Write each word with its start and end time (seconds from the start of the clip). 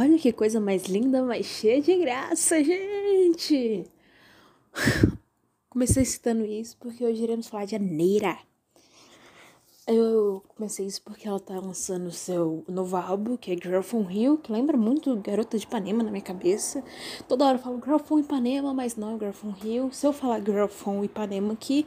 Olha 0.00 0.18
que 0.18 0.32
coisa 0.32 0.58
mais 0.58 0.84
linda, 0.86 1.22
mais 1.22 1.44
cheia 1.44 1.78
de 1.78 1.94
graça, 1.98 2.64
gente! 2.64 3.84
Comecei 5.68 6.06
citando 6.06 6.42
isso 6.46 6.74
porque 6.78 7.04
hoje 7.04 7.22
iremos 7.22 7.48
falar 7.48 7.66
de 7.66 7.76
Aneira. 7.76 8.38
Eu 9.86 10.42
comecei 10.56 10.86
isso 10.86 11.02
porque 11.02 11.28
ela 11.28 11.38
tá 11.38 11.54
lançando 11.58 12.10
seu 12.12 12.64
novo 12.68 12.96
álbum, 12.96 13.36
que 13.36 13.50
é 13.50 13.56
Girl 13.56 13.82
from 13.82 14.02
Rio, 14.02 14.38
que 14.38 14.50
lembra 14.50 14.76
muito 14.76 15.14
Garota 15.16 15.58
de 15.58 15.64
Ipanema 15.64 16.02
na 16.02 16.10
minha 16.10 16.22
cabeça. 16.22 16.82
Toda 17.28 17.44
hora 17.44 17.58
eu 17.58 17.62
falo 17.62 17.82
Girl 17.84 17.98
from 17.98 18.20
Ipanema, 18.20 18.72
mas 18.72 18.96
não 18.96 19.16
é 19.16 19.18
Girl 19.18 19.32
from 19.32 19.50
Rio. 19.50 19.90
Se 19.92 20.06
eu 20.06 20.12
falar 20.12 20.40
Girl 20.40 20.66
from 20.66 21.04
Ipanema 21.04 21.52
aqui, 21.52 21.86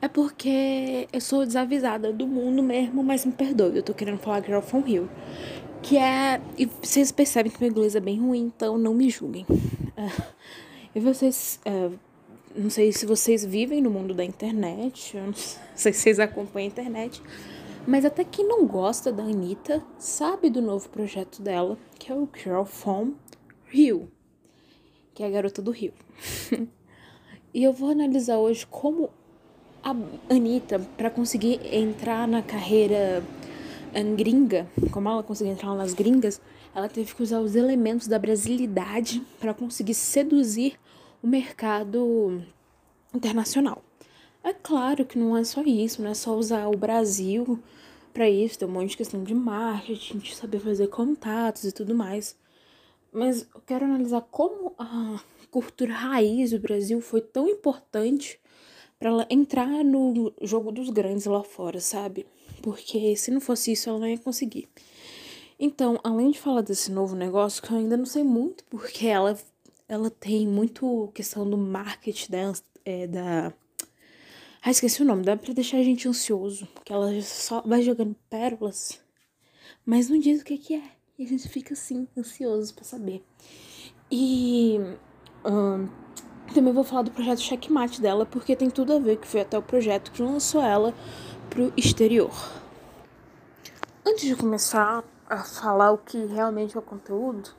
é 0.00 0.08
porque 0.08 1.06
eu 1.12 1.20
sou 1.20 1.44
desavisada 1.44 2.12
do 2.12 2.26
mundo 2.26 2.62
mesmo, 2.62 3.04
mas 3.04 3.24
me 3.24 3.32
perdoe, 3.32 3.76
eu 3.76 3.82
tô 3.82 3.92
querendo 3.94 4.18
falar 4.18 4.42
Girl 4.42 4.60
from 4.60 4.80
Rio. 4.80 5.08
Que 5.82 5.98
é. 5.98 6.40
E 6.56 6.66
vocês 6.66 7.10
percebem 7.10 7.50
que 7.50 7.60
meu 7.60 7.70
inglês 7.70 7.94
é 7.96 8.00
bem 8.00 8.20
ruim, 8.20 8.52
então 8.54 8.78
não 8.78 8.94
me 8.94 9.10
julguem. 9.10 9.44
Uh, 9.50 10.22
e 10.94 11.00
vocês. 11.00 11.60
Uh, 11.66 11.98
não 12.54 12.70
sei 12.70 12.92
se 12.92 13.06
vocês 13.06 13.44
vivem 13.44 13.80
no 13.80 13.90
mundo 13.90 14.12
da 14.12 14.24
internet, 14.24 15.16
eu 15.16 15.26
não 15.26 15.34
sei 15.34 15.92
se 15.92 16.00
vocês 16.00 16.20
acompanham 16.20 16.68
a 16.68 16.70
internet, 16.70 17.22
mas 17.86 18.04
até 18.04 18.24
quem 18.24 18.46
não 18.46 18.66
gosta 18.66 19.10
da 19.10 19.22
Anitta 19.22 19.82
sabe 19.98 20.50
do 20.50 20.60
novo 20.60 20.88
projeto 20.90 21.40
dela, 21.40 21.78
que 21.98 22.12
é 22.12 22.14
o 22.14 22.28
Girl 22.36 22.64
from 22.64 23.14
Rio, 23.66 24.08
que 25.14 25.22
é 25.22 25.26
a 25.26 25.30
garota 25.30 25.62
do 25.62 25.70
Rio. 25.70 25.94
e 27.54 27.64
eu 27.64 27.72
vou 27.72 27.90
analisar 27.90 28.36
hoje 28.36 28.66
como 28.66 29.08
a 29.82 29.96
Anitta, 30.28 30.78
para 30.96 31.10
conseguir 31.10 31.60
entrar 31.74 32.28
na 32.28 32.42
carreira 32.42 33.24
gringa, 34.16 34.66
como 34.90 35.08
ela 35.08 35.22
conseguiu 35.22 35.52
entrar 35.52 35.74
nas 35.74 35.92
gringas, 35.94 36.40
ela 36.74 36.88
teve 36.88 37.14
que 37.14 37.22
usar 37.22 37.40
os 37.40 37.54
elementos 37.54 38.08
da 38.08 38.18
brasilidade 38.18 39.22
para 39.38 39.52
conseguir 39.52 39.94
seduzir 39.94 40.78
o 41.22 41.26
mercado 41.26 42.42
internacional. 43.14 43.82
É 44.42 44.52
claro 44.52 45.04
que 45.04 45.18
não 45.18 45.36
é 45.36 45.44
só 45.44 45.62
isso, 45.62 46.02
não 46.02 46.10
é 46.10 46.14
só 46.14 46.34
usar 46.36 46.66
o 46.66 46.76
Brasil 46.76 47.62
para 48.12 48.28
isso, 48.28 48.58
tem 48.58 48.68
um 48.68 48.72
monte 48.72 48.90
de 48.90 48.96
questão 48.96 49.22
de 49.22 49.34
marketing, 49.34 50.18
de 50.18 50.34
saber 50.34 50.58
fazer 50.58 50.88
contatos 50.88 51.64
e 51.64 51.72
tudo 51.72 51.94
mais. 51.94 52.36
Mas 53.12 53.46
eu 53.54 53.60
quero 53.66 53.84
analisar 53.84 54.22
como 54.30 54.74
a 54.78 55.20
cultura 55.50 55.92
raiz 55.92 56.50
do 56.50 56.58
Brasil 56.58 57.00
foi 57.00 57.20
tão 57.20 57.48
importante 57.48 58.40
para 58.98 59.10
ela 59.10 59.26
entrar 59.30 59.84
no 59.84 60.32
jogo 60.40 60.72
dos 60.72 60.88
grandes 60.90 61.26
lá 61.26 61.42
fora, 61.42 61.78
sabe? 61.80 62.26
Porque 62.62 63.16
se 63.16 63.30
não 63.30 63.40
fosse 63.40 63.72
isso, 63.72 63.90
ela 63.90 63.98
não 63.98 64.08
ia 64.08 64.18
conseguir. 64.18 64.68
Então, 65.58 65.98
além 66.02 66.30
de 66.30 66.40
falar 66.40 66.62
desse 66.62 66.90
novo 66.90 67.14
negócio, 67.14 67.62
que 67.62 67.70
eu 67.70 67.78
ainda 67.78 67.96
não 67.96 68.06
sei 68.06 68.24
muito, 68.24 68.64
porque 68.64 69.06
ela 69.06 69.38
ela 69.92 70.10
tem 70.10 70.48
muito 70.48 71.10
questão 71.12 71.48
do 71.48 71.58
marketing 71.58 72.30
dela, 72.30 72.54
é, 72.84 73.06
da. 73.06 73.52
Ah, 74.62 74.70
esqueci 74.70 75.02
o 75.02 75.04
nome, 75.04 75.22
dá 75.22 75.36
pra 75.36 75.52
deixar 75.52 75.78
a 75.78 75.82
gente 75.82 76.08
ansioso, 76.08 76.66
porque 76.74 76.92
ela 76.92 77.20
só 77.20 77.60
vai 77.60 77.82
jogando 77.82 78.16
pérolas, 78.30 79.00
mas 79.84 80.08
não 80.08 80.18
diz 80.18 80.40
o 80.40 80.44
que, 80.44 80.56
que 80.56 80.74
é. 80.74 80.82
E 81.18 81.24
a 81.24 81.28
gente 81.28 81.46
fica 81.48 81.74
assim, 81.74 82.08
ansioso 82.16 82.74
para 82.74 82.84
saber. 82.84 83.22
E 84.10 84.78
também 86.54 86.72
vou 86.72 86.84
falar 86.84 87.02
do 87.02 87.10
projeto 87.10 87.40
Checkmate 87.40 88.00
dela, 88.00 88.24
porque 88.24 88.56
tem 88.56 88.70
tudo 88.70 88.94
a 88.94 88.98
ver, 88.98 89.18
que 89.18 89.26
foi 89.26 89.40
até 89.40 89.58
o 89.58 89.62
projeto 89.62 90.12
que 90.12 90.22
lançou 90.22 90.62
ela 90.62 90.94
pro 91.52 91.70
exterior. 91.76 92.32
Antes 94.06 94.24
de 94.24 94.34
começar 94.34 95.04
a 95.28 95.44
falar 95.44 95.92
o 95.92 95.98
que 95.98 96.16
realmente 96.24 96.74
é 96.74 96.78
o 96.78 96.82
conteúdo, 96.82 97.50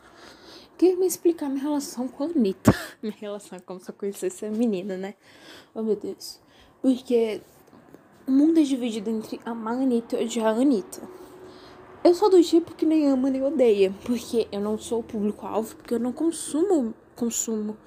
queria 0.75 0.97
me 0.97 1.05
explicar 1.05 1.47
minha 1.47 1.61
relação 1.61 2.07
com 2.07 2.23
a 2.23 2.25
Anitta. 2.25 2.73
minha 3.03 3.13
relação 3.15 3.55
é 3.55 3.61
como 3.61 3.79
se 3.79 3.91
eu 3.91 3.93
conhecesse 3.93 4.47
a 4.47 4.49
menina, 4.49 4.97
né? 4.97 5.13
Oh, 5.75 5.83
meu 5.83 5.95
Deus. 5.95 6.39
Porque 6.81 7.39
o 8.27 8.31
mundo 8.31 8.59
é 8.59 8.63
dividido 8.63 9.11
entre 9.11 9.39
amar 9.45 9.75
a 9.75 9.81
Anitta 9.81 10.19
e 10.19 10.25
odiar 10.25 10.47
a 10.47 10.59
Anitta. 10.59 11.01
Eu 12.03 12.15
sou 12.15 12.31
do 12.31 12.41
tipo 12.43 12.73
que 12.73 12.87
nem 12.87 13.07
ama 13.07 13.29
nem 13.29 13.43
odeia, 13.43 13.93
porque 14.03 14.47
eu 14.51 14.59
não 14.59 14.75
sou 14.75 15.01
o 15.01 15.03
público-alvo, 15.03 15.75
porque 15.75 15.93
eu 15.93 15.99
não 15.99 16.11
consumo, 16.11 16.95
consumo. 17.15 17.77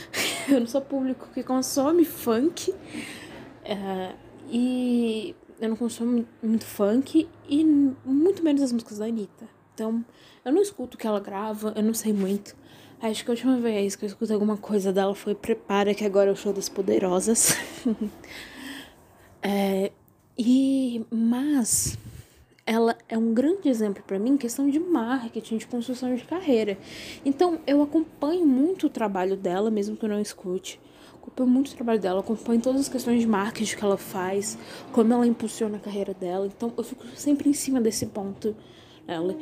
eu 0.50 0.58
não 0.58 0.66
sou 0.66 0.80
público 0.80 1.28
que 1.34 1.42
consome 1.42 2.06
funk. 2.06 2.70
Uh, 2.70 4.30
e 4.50 5.36
eu 5.60 5.68
não 5.68 5.76
consumo 5.76 6.26
muito 6.42 6.64
funk 6.64 7.28
e 7.48 7.64
muito 7.64 8.42
menos 8.42 8.62
as 8.62 8.72
músicas 8.72 8.98
da 8.98 9.04
Anitta. 9.04 9.46
Então, 9.74 10.04
eu 10.44 10.52
não 10.52 10.62
escuto 10.62 10.96
o 10.96 10.98
que 10.98 11.06
ela 11.06 11.20
grava, 11.20 11.72
eu 11.76 11.82
não 11.82 11.94
sei 11.94 12.12
muito. 12.12 12.56
Acho 13.00 13.24
que 13.24 13.30
a 13.30 13.32
última 13.32 13.58
vez 13.58 13.94
que 13.94 14.04
eu 14.04 14.08
escutei 14.08 14.34
alguma 14.34 14.56
coisa 14.56 14.92
dela 14.92 15.14
foi 15.14 15.34
Prepara, 15.34 15.94
que 15.94 16.04
agora 16.04 16.30
é 16.30 16.32
o 16.32 16.36
show 16.36 16.52
das 16.52 16.68
poderosas. 16.68 17.56
é, 19.42 19.92
e, 20.36 21.04
mas 21.10 21.98
ela 22.66 22.96
é 23.08 23.16
um 23.16 23.32
grande 23.34 23.68
exemplo 23.68 24.02
para 24.06 24.18
mim 24.18 24.30
em 24.30 24.36
questão 24.36 24.68
de 24.68 24.78
marketing, 24.78 25.58
de 25.58 25.66
construção 25.66 26.14
de 26.14 26.24
carreira. 26.24 26.78
Então, 27.24 27.58
eu 27.66 27.82
acompanho 27.82 28.46
muito 28.46 28.86
o 28.86 28.90
trabalho 28.90 29.36
dela, 29.36 29.70
mesmo 29.70 29.96
que 29.96 30.04
eu 30.04 30.08
não 30.08 30.20
escute. 30.20 30.80
Acompanho 31.20 31.50
muito 31.50 31.68
o 31.68 31.74
trabalho 31.74 32.00
dela, 32.00 32.20
acompanho 32.20 32.60
todas 32.60 32.80
as 32.82 32.88
questões 32.88 33.20
de 33.20 33.26
marketing 33.26 33.76
que 33.76 33.84
ela 33.84 33.96
faz, 33.96 34.56
como 34.92 35.12
ela 35.12 35.26
impulsiona 35.26 35.76
a 35.76 35.80
carreira 35.80 36.14
dela. 36.14 36.46
Então, 36.46 36.72
eu 36.76 36.82
fico 36.82 37.06
sempre 37.14 37.48
em 37.48 37.52
cima 37.52 37.80
desse 37.80 38.06
ponto 38.06 38.56
ela. 39.06 39.36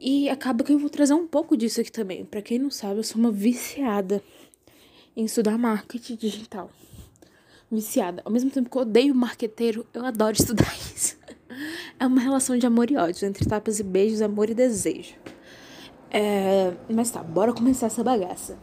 E 0.00 0.28
acaba 0.28 0.64
que 0.64 0.72
eu 0.72 0.78
vou 0.78 0.88
trazer 0.88 1.14
um 1.14 1.26
pouco 1.26 1.56
disso 1.56 1.80
aqui 1.80 1.92
também. 1.92 2.24
Para 2.24 2.40
quem 2.40 2.58
não 2.58 2.70
sabe, 2.70 2.98
eu 2.98 3.04
sou 3.04 3.20
uma 3.20 3.30
viciada 3.30 4.22
em 5.16 5.24
estudar 5.24 5.58
marketing 5.58 6.16
digital. 6.16 6.70
Viciada. 7.70 8.22
Ao 8.24 8.32
mesmo 8.32 8.50
tempo 8.50 8.70
que 8.70 8.76
eu 8.76 8.82
odeio 8.82 9.14
marqueteiro, 9.14 9.86
eu 9.92 10.04
adoro 10.04 10.32
estudar 10.32 10.74
isso. 10.96 11.16
É 11.98 12.06
uma 12.06 12.20
relação 12.20 12.56
de 12.56 12.66
amor 12.66 12.90
e 12.90 12.96
ódio, 12.96 13.28
entre 13.28 13.46
tapas 13.46 13.78
e 13.78 13.82
beijos, 13.82 14.22
amor 14.22 14.48
e 14.48 14.54
desejo. 14.54 15.14
É... 16.10 16.72
Mas 16.88 17.10
tá, 17.10 17.22
bora 17.22 17.52
começar 17.52 17.86
essa 17.86 18.02
bagaça. 18.02 18.58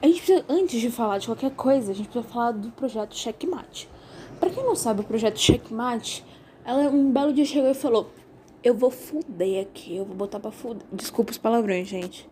A 0.00 0.06
gente 0.06 0.22
precisa, 0.22 0.44
antes 0.48 0.80
de 0.80 0.90
falar 0.90 1.18
de 1.18 1.26
qualquer 1.26 1.50
coisa, 1.50 1.90
a 1.90 1.94
gente 1.94 2.08
precisa 2.08 2.32
falar 2.32 2.52
do 2.52 2.70
projeto 2.70 3.16
Checkmate. 3.16 3.88
Para 4.38 4.50
quem 4.50 4.62
não 4.62 4.76
sabe, 4.76 5.00
o 5.00 5.04
projeto 5.04 5.38
Checkmate, 5.38 6.24
ela 6.64 6.88
um 6.88 7.10
belo 7.10 7.32
dia 7.32 7.44
chegou 7.44 7.68
e 7.68 7.74
falou: 7.74 8.08
eu 8.62 8.74
vou 8.74 8.90
fuder 8.90 9.62
aqui, 9.62 9.96
eu 9.96 10.04
vou 10.04 10.14
botar 10.14 10.38
pra 10.38 10.52
fuder. 10.52 10.86
Desculpa 10.92 11.32
os 11.32 11.38
palavrões, 11.38 11.88
gente. 11.88 12.28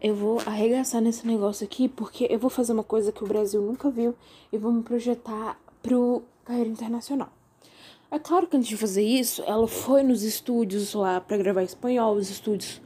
Eu 0.00 0.16
vou 0.16 0.40
arregaçar 0.44 1.00
nesse 1.00 1.24
negócio 1.24 1.64
aqui 1.64 1.88
porque 1.88 2.26
eu 2.28 2.40
vou 2.40 2.50
fazer 2.50 2.72
uma 2.72 2.82
coisa 2.82 3.12
que 3.12 3.22
o 3.22 3.26
Brasil 3.26 3.62
nunca 3.62 3.88
viu 3.88 4.14
e 4.52 4.58
vou 4.58 4.72
me 4.72 4.82
projetar 4.82 5.60
pro 5.80 6.24
carreira 6.44 6.70
internacional. 6.70 7.28
É 8.10 8.18
claro 8.18 8.46
que 8.46 8.56
antes 8.56 8.68
de 8.68 8.76
fazer 8.76 9.04
isso, 9.04 9.44
ela 9.46 9.68
foi 9.68 10.02
nos 10.02 10.22
estúdios 10.22 10.94
lá 10.94 11.20
para 11.20 11.36
gravar 11.36 11.62
espanhol, 11.62 12.14
os 12.14 12.30
estúdios 12.30 12.80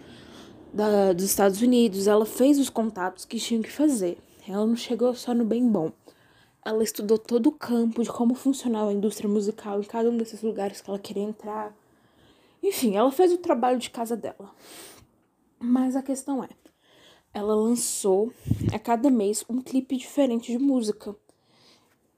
da, 0.72 1.12
dos 1.12 1.24
Estados 1.24 1.60
Unidos. 1.62 2.06
Ela 2.06 2.26
fez 2.26 2.58
os 2.58 2.70
contatos 2.70 3.24
que 3.24 3.38
tinham 3.38 3.62
que 3.62 3.70
fazer. 3.70 4.18
Ela 4.48 4.66
não 4.66 4.76
chegou 4.76 5.14
só 5.14 5.34
no 5.34 5.44
bem 5.44 5.68
bom. 5.68 5.92
Ela 6.64 6.82
estudou 6.82 7.18
todo 7.18 7.48
o 7.48 7.52
campo 7.52 8.02
de 8.02 8.10
como 8.10 8.34
funcionava 8.34 8.90
a 8.90 8.92
indústria 8.92 9.28
musical 9.28 9.80
em 9.80 9.84
cada 9.84 10.10
um 10.10 10.16
desses 10.16 10.42
lugares 10.42 10.80
que 10.80 10.90
ela 10.90 10.98
queria 10.98 11.22
entrar 11.22 11.74
enfim, 12.62 12.94
ela 12.94 13.10
fez 13.10 13.32
o 13.32 13.38
trabalho 13.38 13.78
de 13.78 13.88
casa 13.90 14.16
dela. 14.16 14.54
Mas 15.58 15.96
a 15.96 16.02
questão 16.02 16.44
é, 16.44 16.48
ela 17.32 17.54
lançou 17.54 18.32
a 18.72 18.78
cada 18.78 19.10
mês 19.10 19.44
um 19.48 19.60
clipe 19.60 19.96
diferente 19.96 20.52
de 20.52 20.58
música. 20.58 21.16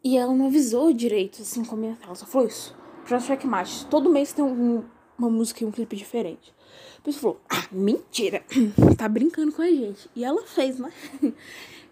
E 0.02 0.16
ela 0.16 0.34
não 0.34 0.46
avisou 0.46 0.92
direito, 0.92 1.42
assim, 1.42 1.64
como 1.64 1.84
Ela 1.84 2.14
só 2.14 2.26
falou 2.26 2.48
isso. 2.48 2.76
Projeto 3.04 3.26
Checkmate. 3.26 3.86
Todo 3.86 4.10
mês 4.10 4.32
tem 4.32 4.44
um, 4.44 4.84
uma 5.18 5.30
música 5.30 5.62
e 5.62 5.66
um 5.66 5.70
clipe 5.70 5.96
diferente. 5.96 6.52
A 6.98 7.02
pessoa 7.02 7.34
falou, 7.34 7.40
ah, 7.48 7.68
mentira. 7.72 8.44
tá 8.96 9.08
brincando 9.08 9.52
com 9.52 9.62
a 9.62 9.68
gente. 9.68 10.08
E 10.14 10.24
ela 10.24 10.42
fez, 10.42 10.78
né? 10.78 10.92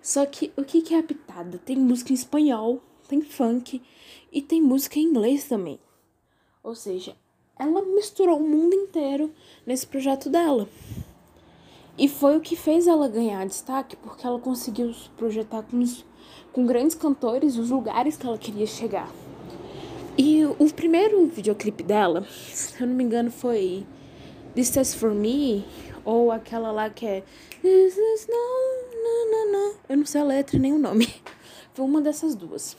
Só 0.03 0.25
que 0.25 0.53
o 0.57 0.65
que, 0.65 0.95
é 0.95 0.99
a 0.99 1.03
pitada? 1.03 1.59
Tem 1.59 1.77
música 1.77 2.13
em 2.13 2.15
espanhol, 2.15 2.81
tem 3.07 3.21
funk 3.21 3.83
e 4.33 4.41
tem 4.41 4.63
música 4.63 4.99
em 4.99 5.03
inglês 5.03 5.45
também. 5.45 5.79
Ou 6.63 6.75
seja, 6.75 7.17
ela 7.59 7.83
misturou 7.83 8.39
o 8.39 8.49
mundo 8.49 8.75
inteiro 8.75 9.31
nesse 9.67 9.87
projeto 9.87 10.31
dela. 10.31 10.69
E 11.99 12.09
foi 12.09 12.37
o 12.37 12.41
que 12.41 12.57
fez 12.57 12.87
ela 12.87 13.09
ganhar 13.09 13.47
destaque, 13.47 13.97
porque 13.97 14.27
ela 14.27 14.39
conseguiu 14.39 14.95
se 14.95 15.11
projetar 15.11 15.63
com, 15.65 15.79
os, 15.81 16.05
com 16.53 16.65
grandes 16.65 16.95
cantores 16.95 17.59
os 17.59 17.69
lugares 17.69 18.17
que 18.17 18.27
ela 18.27 18.39
queria 18.39 18.67
chegar. 18.67 19.11
E 20.23 20.45
o 20.45 20.71
primeiro 20.71 21.25
videoclipe 21.29 21.83
dela, 21.83 22.27
se 22.29 22.79
eu 22.79 22.87
não 22.87 22.95
me 22.95 23.03
engano, 23.03 23.31
foi 23.31 23.87
This 24.55 24.77
Is 24.77 24.95
For 24.95 25.15
Me, 25.15 25.65
ou 26.05 26.31
aquela 26.31 26.71
lá 26.71 26.91
que 26.91 27.07
é 27.07 27.23
This 27.63 27.97
is 27.97 28.29
no, 28.29 28.35
no, 28.35 29.31
no, 29.31 29.53
no. 29.53 29.75
Eu 29.89 29.97
não 29.97 30.05
sei 30.05 30.21
a 30.21 30.25
letra 30.25 30.59
nem 30.59 30.75
o 30.75 30.79
nome. 30.79 31.09
Foi 31.73 31.87
uma 31.87 32.03
dessas 32.03 32.35
duas. 32.35 32.77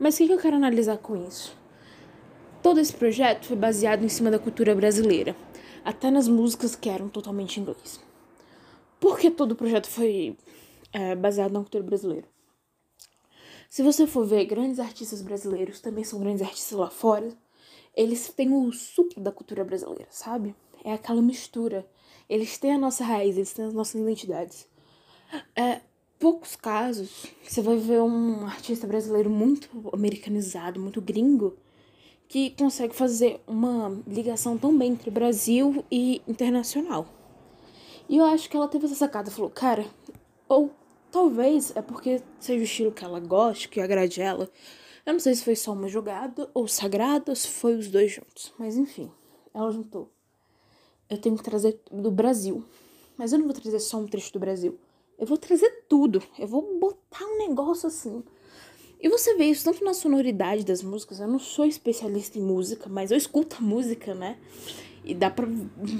Mas 0.00 0.14
o 0.14 0.26
que 0.26 0.32
eu 0.32 0.38
quero 0.38 0.56
analisar 0.56 0.96
com 0.96 1.14
isso? 1.14 1.54
Todo 2.62 2.80
esse 2.80 2.94
projeto 2.94 3.48
foi 3.48 3.56
baseado 3.56 4.02
em 4.02 4.08
cima 4.08 4.30
da 4.30 4.38
cultura 4.38 4.74
brasileira, 4.74 5.36
até 5.84 6.10
nas 6.10 6.26
músicas 6.26 6.74
que 6.74 6.88
eram 6.88 7.06
totalmente 7.10 7.58
em 7.58 7.64
inglês. 7.64 8.00
Porque 8.98 9.30
todo 9.30 9.52
o 9.52 9.56
projeto 9.56 9.88
foi 9.88 10.38
é, 10.90 11.14
baseado 11.14 11.52
na 11.52 11.60
cultura 11.60 11.84
brasileira. 11.84 12.31
Se 13.72 13.82
você 13.82 14.06
for 14.06 14.26
ver, 14.26 14.44
grandes 14.44 14.78
artistas 14.78 15.22
brasileiros 15.22 15.80
também 15.80 16.04
são 16.04 16.20
grandes 16.20 16.42
artistas 16.42 16.78
lá 16.78 16.90
fora. 16.90 17.32
Eles 17.96 18.28
têm 18.28 18.52
o 18.52 18.70
suco 18.70 19.18
da 19.18 19.32
cultura 19.32 19.64
brasileira, 19.64 20.08
sabe? 20.10 20.54
É 20.84 20.92
aquela 20.92 21.22
mistura. 21.22 21.88
Eles 22.28 22.58
têm 22.58 22.74
a 22.74 22.78
nossa 22.78 23.02
raiz, 23.02 23.34
eles 23.34 23.54
têm 23.54 23.64
as 23.64 23.72
nossas 23.72 23.98
identidades. 23.98 24.68
É, 25.56 25.80
poucos 26.18 26.54
casos 26.54 27.28
você 27.42 27.62
vai 27.62 27.78
ver 27.78 28.02
um 28.02 28.44
artista 28.44 28.86
brasileiro 28.86 29.30
muito 29.30 29.70
americanizado, 29.90 30.78
muito 30.78 31.00
gringo, 31.00 31.56
que 32.28 32.50
consegue 32.50 32.94
fazer 32.94 33.40
uma 33.46 34.02
ligação 34.06 34.58
tão 34.58 34.76
bem 34.76 34.92
entre 34.92 35.10
Brasil 35.10 35.82
e 35.90 36.20
internacional. 36.28 37.06
E 38.06 38.18
eu 38.18 38.26
acho 38.26 38.50
que 38.50 38.56
ela 38.58 38.68
teve 38.68 38.84
essa 38.84 38.96
sacada, 38.96 39.30
falou, 39.30 39.48
cara, 39.48 39.86
ou 40.46 40.70
Talvez 41.12 41.76
é 41.76 41.82
porque 41.82 42.22
seja 42.40 42.58
o 42.58 42.64
estilo 42.64 42.90
que 42.90 43.04
ela 43.04 43.20
goste, 43.20 43.68
que 43.68 43.78
agrade 43.78 44.22
ela. 44.22 44.50
Eu 45.04 45.12
não 45.12 45.20
sei 45.20 45.34
se 45.34 45.44
foi 45.44 45.54
só 45.54 45.74
uma 45.74 45.86
jogada 45.86 46.50
ou 46.54 46.66
sagrada 46.66 47.32
ou 47.32 47.36
se 47.36 47.48
foi 47.48 47.76
os 47.76 47.88
dois 47.88 48.12
juntos. 48.12 48.50
Mas 48.58 48.78
enfim, 48.78 49.10
ela 49.52 49.70
juntou. 49.70 50.10
Eu 51.10 51.18
tenho 51.18 51.36
que 51.36 51.44
trazer 51.44 51.78
do 51.92 52.10
Brasil. 52.10 52.64
Mas 53.14 53.30
eu 53.30 53.38
não 53.38 53.44
vou 53.44 53.54
trazer 53.54 53.78
só 53.78 53.98
um 53.98 54.06
trecho 54.06 54.32
do 54.32 54.38
Brasil. 54.38 54.78
Eu 55.18 55.26
vou 55.26 55.36
trazer 55.36 55.84
tudo. 55.86 56.22
Eu 56.38 56.48
vou 56.48 56.78
botar 56.78 57.26
um 57.26 57.46
negócio 57.46 57.88
assim. 57.88 58.24
E 58.98 59.06
você 59.06 59.34
vê 59.34 59.44
isso 59.44 59.64
tanto 59.64 59.84
na 59.84 59.92
sonoridade 59.92 60.64
das 60.64 60.82
músicas. 60.82 61.20
Eu 61.20 61.28
não 61.28 61.38
sou 61.38 61.66
especialista 61.66 62.38
em 62.38 62.42
música, 62.42 62.88
mas 62.88 63.10
eu 63.10 63.18
escuto 63.18 63.56
a 63.56 63.60
música, 63.60 64.14
né? 64.14 64.38
E 65.04 65.14
dá 65.14 65.28
pra 65.28 65.46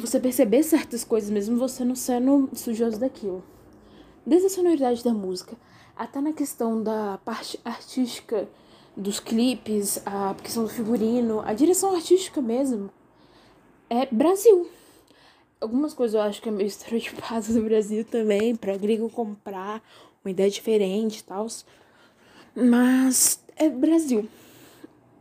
você 0.01 0.19
perceber 0.19 0.63
certas 0.63 1.05
coisas 1.05 1.29
mesmo 1.29 1.59
você 1.59 1.85
não 1.85 1.95
sendo 1.95 2.49
estudioso 2.51 2.99
daquilo 2.99 3.45
desde 4.27 4.47
a 4.47 4.51
sonoridade 4.51 5.03
da 5.03 5.13
música 5.13 5.57
até 5.97 6.21
na 6.21 6.33
questão 6.33 6.83
da 6.83 7.19
parte 7.25 7.61
artística 7.65 8.49
dos 8.97 9.21
clipes, 9.21 10.03
a 10.05 10.35
questão 10.43 10.65
do 10.65 10.69
figurino, 10.69 11.41
a 11.41 11.53
direção 11.53 11.95
artística 11.95 12.41
mesmo, 12.41 12.91
é 13.89 14.07
Brasil. 14.07 14.69
Algumas 15.61 15.95
coisas 15.95 16.15
eu 16.15 16.21
acho 16.21 16.43
que 16.43 16.49
é 16.49 16.53
meio 16.53 16.67
estereotipado 16.69 17.53
no 17.53 17.63
Brasil 17.63 18.05
também, 18.05 18.57
pra 18.57 18.77
gringo 18.77 19.09
comprar 19.09 19.83
uma 20.25 20.31
ideia 20.31 20.51
diferente 20.51 21.19
e 21.19 21.25
tal. 21.25 21.47
Mas 22.55 23.43
é 23.57 23.69
Brasil. 23.69 24.29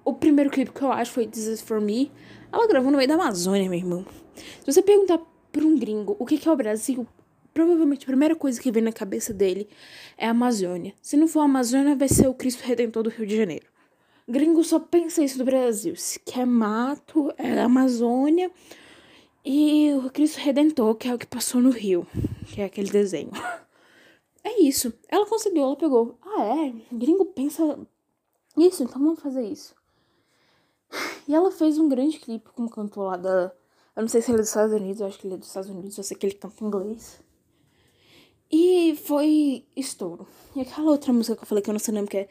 O 0.04 0.14
primeiro 0.14 0.50
clipe 0.50 0.72
que 0.72 0.82
eu 0.82 0.92
acho 0.92 1.12
foi 1.12 1.28
This 1.28 1.46
Is 1.46 1.62
For 1.62 1.80
Me. 1.80 2.12
Ela 2.52 2.68
gravou 2.68 2.92
no 2.92 2.98
meio 2.98 3.08
da 3.08 3.16
Amazônia, 3.16 3.70
meu 3.70 3.80
irmão. 3.80 4.06
Se 4.36 4.72
você 4.72 4.82
perguntar 4.82 5.20
pra 5.52 5.64
um 5.64 5.78
gringo 5.78 6.16
o 6.20 6.26
que, 6.26 6.38
que 6.38 6.50
é 6.50 6.52
o 6.52 6.56
Brasil, 6.56 7.08
provavelmente 7.54 8.04
a 8.04 8.08
primeira 8.08 8.36
coisa 8.36 8.60
que 8.62 8.72
vem 8.72 8.84
na 8.84 8.92
cabeça 8.92 9.34
dele 9.34 9.68
é 10.18 10.28
a 10.28 10.32
Amazônia. 10.32 10.94
Se 11.02 11.18
não 11.18 11.28
for 11.28 11.42
a 11.42 11.46
Amazônia, 11.46 11.96
vai 11.96 12.08
ser 12.08 12.28
o 12.28 12.34
Cristo 12.34 12.62
Redentor 12.64 13.04
do 13.04 13.10
Rio 13.10 13.26
de 13.26 13.38
Janeiro. 13.38 13.66
Gringo 14.28 14.64
só 14.64 14.80
pensa 14.80 15.24
isso 15.24 15.38
do 15.38 15.44
Brasil. 15.44 15.96
Se 15.96 16.20
quer 16.20 16.46
mato, 16.46 17.34
é 17.38 17.60
a 17.60 17.66
Amazônia. 17.66 18.52
E 19.44 19.92
o 19.94 20.10
Cristo 20.12 20.38
Redentor, 20.38 20.96
que 20.96 21.08
é 21.08 21.14
o 21.14 21.18
que 21.18 21.26
passou 21.26 21.60
no 21.60 21.72
Rio, 21.72 22.08
que 22.48 22.62
é 22.62 22.66
aquele 22.66 22.90
desenho. 22.90 23.32
É 24.44 24.60
isso. 24.60 24.92
Ela 25.08 25.28
conseguiu, 25.28 25.62
ela 25.62 25.76
pegou. 25.76 26.18
Ah, 26.24 26.44
é? 26.44 26.74
Gringo 26.92 27.26
pensa 27.26 27.78
isso, 28.58 28.82
então 28.82 29.00
vamos 29.00 29.20
fazer 29.20 29.44
isso. 29.44 29.76
E 31.28 31.36
ela 31.36 31.52
fez 31.52 31.78
um 31.78 31.88
grande 31.88 32.18
clipe 32.18 32.50
com 32.50 32.66
o 32.66 32.70
cantor 32.70 33.12
lá 33.12 33.18
da. 33.18 33.52
Eu 33.96 34.02
não 34.02 34.08
sei 34.08 34.20
se 34.20 34.32
ele 34.32 34.38
é 34.38 34.42
dos 34.42 34.50
Estados 34.50 34.74
Unidos, 34.74 35.00
eu 35.00 35.06
acho 35.06 35.20
que 35.20 35.28
ele 35.28 35.36
é 35.36 35.38
dos 35.38 35.48
Estados 35.48 35.70
Unidos, 35.70 35.96
eu 35.96 36.04
sei 36.04 36.18
que 36.18 36.26
ele 36.26 36.34
canta 36.34 36.64
inglês. 36.64 37.22
E 38.52 38.98
foi 39.06 39.64
estouro. 39.78 40.28
E 40.56 40.62
aquela 40.62 40.92
outra 40.92 41.14
música 41.14 41.38
que 41.38 41.44
eu 41.44 41.48
falei 41.48 41.64
que 41.64 41.70
eu 41.70 41.74
não 41.74 41.80
sei 41.80 41.94
o 41.94 41.96
nome, 41.96 42.08
que 42.08 42.18
é 42.18 42.28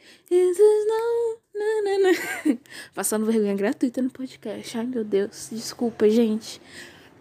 Passando 2.93 3.25
vergonha 3.25 3.55
gratuita 3.55 4.01
no 4.01 4.09
podcast. 4.09 4.77
Ai, 4.77 4.85
meu 4.85 5.03
Deus. 5.03 5.49
Desculpa, 5.51 6.07
gente. 6.09 6.61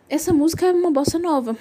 Essa 0.09 0.33
música 0.33 0.67
é 0.67 0.73
uma 0.73 0.91
bossa 0.91 1.19
nova. 1.19 1.57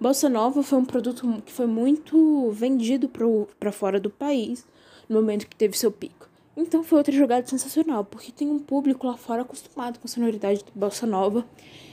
Bossa 0.00 0.28
nova 0.28 0.62
foi 0.62 0.78
um 0.78 0.84
produto 0.84 1.42
que 1.44 1.52
foi 1.52 1.66
muito 1.66 2.50
vendido 2.52 3.10
para 3.58 3.72
fora 3.72 4.00
do 4.00 4.08
país 4.08 4.64
no 5.08 5.16
momento 5.16 5.46
que 5.46 5.56
teve 5.56 5.76
seu 5.76 5.90
pico. 5.90 6.28
Então 6.56 6.82
foi 6.82 6.98
outra 6.98 7.12
jogada 7.12 7.46
sensacional, 7.46 8.04
porque 8.04 8.32
tem 8.32 8.48
um 8.48 8.58
público 8.58 9.06
lá 9.06 9.16
fora 9.16 9.42
acostumado 9.42 9.98
com 9.98 10.06
a 10.06 10.08
sonoridade 10.08 10.64
de 10.64 10.72
bossa 10.74 11.06
nova. 11.06 11.44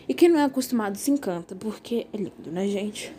E 0.07 0.13
quem 0.13 0.29
não 0.29 0.39
é 0.39 0.43
acostumado 0.43 0.97
se 0.97 1.11
encanta, 1.11 1.55
porque 1.55 2.07
é 2.13 2.17
lindo, 2.17 2.51
né, 2.51 2.67
gente? 2.67 3.11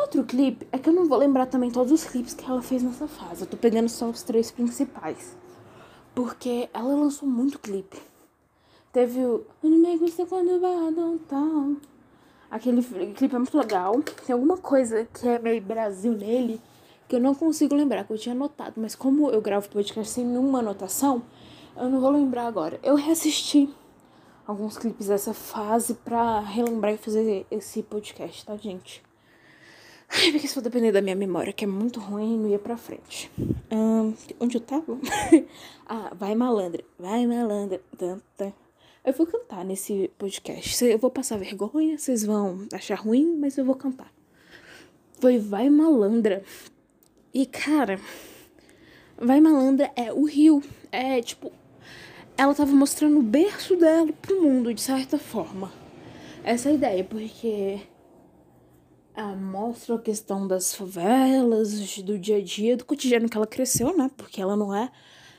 Outro 0.00 0.22
clipe 0.24 0.66
é 0.70 0.78
que 0.78 0.88
eu 0.88 0.92
não 0.92 1.06
vou 1.06 1.18
lembrar 1.18 1.46
também 1.46 1.72
todos 1.72 1.92
os 1.92 2.04
clipes 2.04 2.32
que 2.32 2.48
ela 2.48 2.62
fez 2.62 2.82
nessa 2.82 3.08
fase. 3.08 3.42
Eu 3.42 3.46
tô 3.48 3.56
pegando 3.56 3.88
só 3.88 4.08
os 4.08 4.22
três 4.22 4.48
principais. 4.48 5.36
Porque 6.14 6.68
ela 6.72 6.94
lançou 6.94 7.28
muito 7.28 7.58
clipe. 7.58 8.00
Teve 8.92 9.18
o 9.20 9.44
Me 9.64 9.98
Gusta 9.98 10.24
Quando 10.24 10.60
Vai 10.60 10.92
Downtown. 10.92 11.76
Aquele 12.48 12.82
clipe 13.12 13.34
é 13.34 13.38
muito 13.38 13.58
legal. 13.58 14.00
Tem 14.24 14.32
alguma 14.32 14.56
coisa 14.56 15.04
que 15.04 15.26
é 15.28 15.38
meio 15.40 15.60
Brasil 15.60 16.12
nele 16.12 16.60
que 17.08 17.16
eu 17.16 17.20
não 17.20 17.34
consigo 17.34 17.74
lembrar, 17.74 18.04
que 18.04 18.12
eu 18.12 18.18
tinha 18.18 18.34
anotado. 18.34 18.74
Mas 18.76 18.94
como 18.94 19.30
eu 19.30 19.40
gravo 19.40 19.68
podcast 19.68 20.12
sem 20.14 20.24
nenhuma 20.24 20.60
anotação, 20.60 21.22
eu 21.76 21.88
não 21.88 22.00
vou 22.00 22.10
lembrar 22.10 22.46
agora. 22.46 22.78
Eu 22.84 22.94
reassisti 22.94 23.68
alguns 24.46 24.78
clipes 24.78 25.08
dessa 25.08 25.34
fase 25.34 25.94
pra 25.94 26.38
relembrar 26.38 26.94
e 26.94 26.98
fazer 26.98 27.46
esse 27.50 27.82
podcast, 27.82 28.46
tá, 28.46 28.56
gente? 28.56 29.07
Ai, 30.08 30.30
porque 30.32 30.48
se 30.48 30.54
for 30.54 30.62
depender 30.62 30.92
da 30.92 31.02
minha 31.02 31.16
memória, 31.16 31.52
que 31.52 31.64
é 31.64 31.68
muito 31.68 32.00
ruim, 32.00 32.38
não 32.38 32.48
ia 32.48 32.58
pra 32.58 32.76
frente. 32.76 33.30
onde 34.40 34.56
eu 34.56 34.60
tava? 34.60 34.98
ah, 35.86 36.12
vai 36.14 36.34
malandra, 36.34 36.82
vai 36.98 37.26
malandra. 37.26 37.80
Tanta. 37.96 38.54
Eu 39.04 39.12
vou 39.12 39.26
cantar 39.26 39.64
nesse 39.64 40.10
podcast. 40.18 40.84
Eu 40.84 40.98
vou 40.98 41.10
passar 41.10 41.38
vergonha, 41.38 41.96
vocês 41.96 42.24
vão 42.24 42.66
achar 42.72 42.96
ruim, 42.96 43.36
mas 43.38 43.56
eu 43.56 43.64
vou 43.64 43.74
cantar. 43.74 44.12
Foi 45.20 45.38
Vai 45.38 45.68
Malandra. 45.68 46.44
E, 47.32 47.46
cara, 47.46 47.98
Vai 49.16 49.40
Malandra 49.40 49.90
é 49.96 50.12
o 50.12 50.24
Rio. 50.24 50.62
É, 50.92 51.20
tipo, 51.20 51.50
ela 52.36 52.54
tava 52.54 52.70
mostrando 52.72 53.18
o 53.18 53.22
berço 53.22 53.76
dela 53.76 54.12
pro 54.22 54.42
mundo, 54.42 54.72
de 54.72 54.80
certa 54.80 55.18
forma. 55.18 55.72
Essa 56.44 56.68
é 56.68 56.72
a 56.72 56.74
ideia, 56.74 57.04
porque 57.04 57.80
ah, 59.18 59.34
mostra 59.34 59.96
a 59.96 59.98
questão 59.98 60.46
das 60.46 60.72
favelas, 60.72 61.98
do 61.98 62.16
dia 62.16 62.36
a 62.36 62.40
dia, 62.40 62.76
do 62.76 62.84
cotidiano 62.84 63.28
que 63.28 63.36
ela 63.36 63.48
cresceu, 63.48 63.96
né? 63.96 64.08
Porque 64.16 64.40
ela 64.40 64.56
não 64.56 64.72
é 64.72 64.92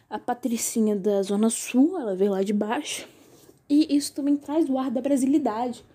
a 0.09 0.19
patricinha 0.19 0.97
da 0.97 1.23
Zona 1.23 1.49
Sul, 1.49 1.97
ela 1.97 2.13
veio 2.13 2.31
lá 2.31 2.43
de 2.43 2.51
baixo. 2.51 3.07
E 3.69 3.95
isso 3.95 4.13
também 4.13 4.35
traz 4.35 4.69
o 4.69 4.77
ar 4.77 4.91
da 4.91 4.99
brasilidade. 4.99 5.85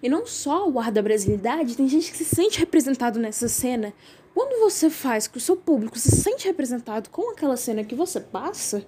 E 0.00 0.08
não 0.08 0.24
só 0.24 0.68
o 0.68 0.78
ar 0.78 0.92
da 0.92 1.02
brasilidade, 1.02 1.76
tem 1.76 1.88
gente 1.88 2.12
que 2.12 2.16
se 2.16 2.24
sente 2.24 2.60
representado 2.60 3.18
nessa 3.18 3.48
cena. 3.48 3.92
Quando 4.32 4.60
você 4.60 4.88
faz 4.88 5.26
que 5.26 5.38
o 5.38 5.40
seu 5.40 5.56
público 5.56 5.98
se 5.98 6.12
sente 6.12 6.46
representado 6.46 7.10
com 7.10 7.32
aquela 7.32 7.56
cena 7.56 7.82
que 7.82 7.94
você 7.96 8.20
passa, 8.20 8.84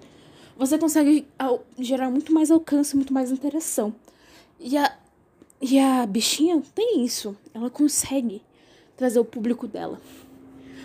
você 0.57 0.77
consegue 0.77 1.27
gerar 1.77 2.09
muito 2.09 2.33
mais 2.33 2.49
alcance, 2.49 2.95
muito 2.95 3.13
mais 3.13 3.31
interação. 3.31 3.93
E 4.61 4.77
a, 4.77 4.97
e 5.61 5.77
a 5.77 6.05
bichinha 6.05 6.63
tem 6.73 7.03
isso. 7.03 7.35
Ela 7.53 7.69
consegue 7.69 8.41
trazer 8.95 9.19
o 9.19 9.25
público 9.25 9.67
dela. 9.67 9.99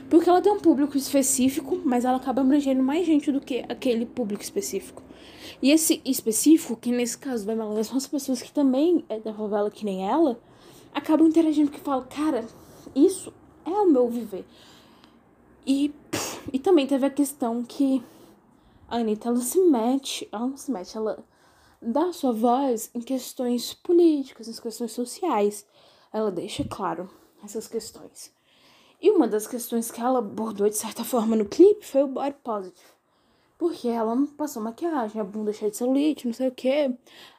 Porque 0.08 0.28
ela 0.28 0.42
tem 0.42 0.52
um 0.52 0.58
público 0.58 0.96
específico, 0.96 1.80
mas 1.84 2.04
ela 2.04 2.16
acaba 2.16 2.40
abrangendo 2.40 2.82
mais 2.82 3.06
gente 3.06 3.30
do 3.30 3.40
que 3.40 3.64
aquele 3.68 4.04
público 4.04 4.42
específico. 4.42 5.02
E 5.62 5.70
esse 5.70 6.00
específico, 6.04 6.76
que 6.76 6.90
nesse 6.90 7.16
caso 7.16 7.46
vai 7.46 7.54
malandrar, 7.54 7.84
são 7.84 7.96
as 7.96 8.08
pessoas 8.08 8.42
que 8.42 8.50
também 8.52 9.04
é 9.08 9.20
da 9.20 9.32
favela 9.32 9.70
que 9.70 9.84
nem 9.84 10.08
ela, 10.08 10.40
acabam 10.92 11.28
interagindo, 11.28 11.70
que 11.70 11.78
falam, 11.78 12.04
cara, 12.08 12.44
isso 12.94 13.32
é 13.64 13.70
o 13.70 13.86
meu 13.86 14.08
viver. 14.08 14.44
E, 15.64 15.94
e 16.52 16.58
também 16.58 16.88
teve 16.88 17.06
a 17.06 17.10
questão 17.10 17.62
que 17.62 18.02
a 18.88 18.96
Anitta, 18.96 19.28
ela 19.28 19.38
se 19.38 19.60
mete, 19.60 20.28
ela 20.32 20.48
não 20.48 20.56
se 20.56 20.72
mete, 20.72 20.96
ela 20.96 21.24
dá 21.80 22.12
sua 22.12 22.32
voz 22.32 22.90
em 22.92 23.00
questões 23.00 23.74
políticas, 23.74 24.48
em 24.48 24.60
questões 24.60 24.90
sociais. 24.90 25.64
Ela 26.12 26.32
deixa 26.32 26.64
claro 26.64 27.08
essas 27.44 27.66
questões. 27.66 28.32
E 29.02 29.10
uma 29.10 29.26
das 29.26 29.46
questões 29.46 29.90
que 29.90 30.00
ela 30.00 30.18
abordou 30.18 30.68
de 30.68 30.76
certa 30.76 31.02
forma 31.04 31.34
no 31.34 31.46
clipe 31.46 31.86
foi 31.86 32.02
o 32.02 32.08
body 32.08 32.36
positive. 32.42 33.00
Porque 33.56 33.88
ela 33.88 34.16
passou 34.36 34.62
maquiagem, 34.62 35.20
a 35.20 35.24
bunda 35.24 35.52
cheia 35.52 35.70
de 35.70 35.76
celulite, 35.76 36.26
não 36.26 36.34
sei 36.34 36.48
o 36.48 36.52
quê. 36.52 36.94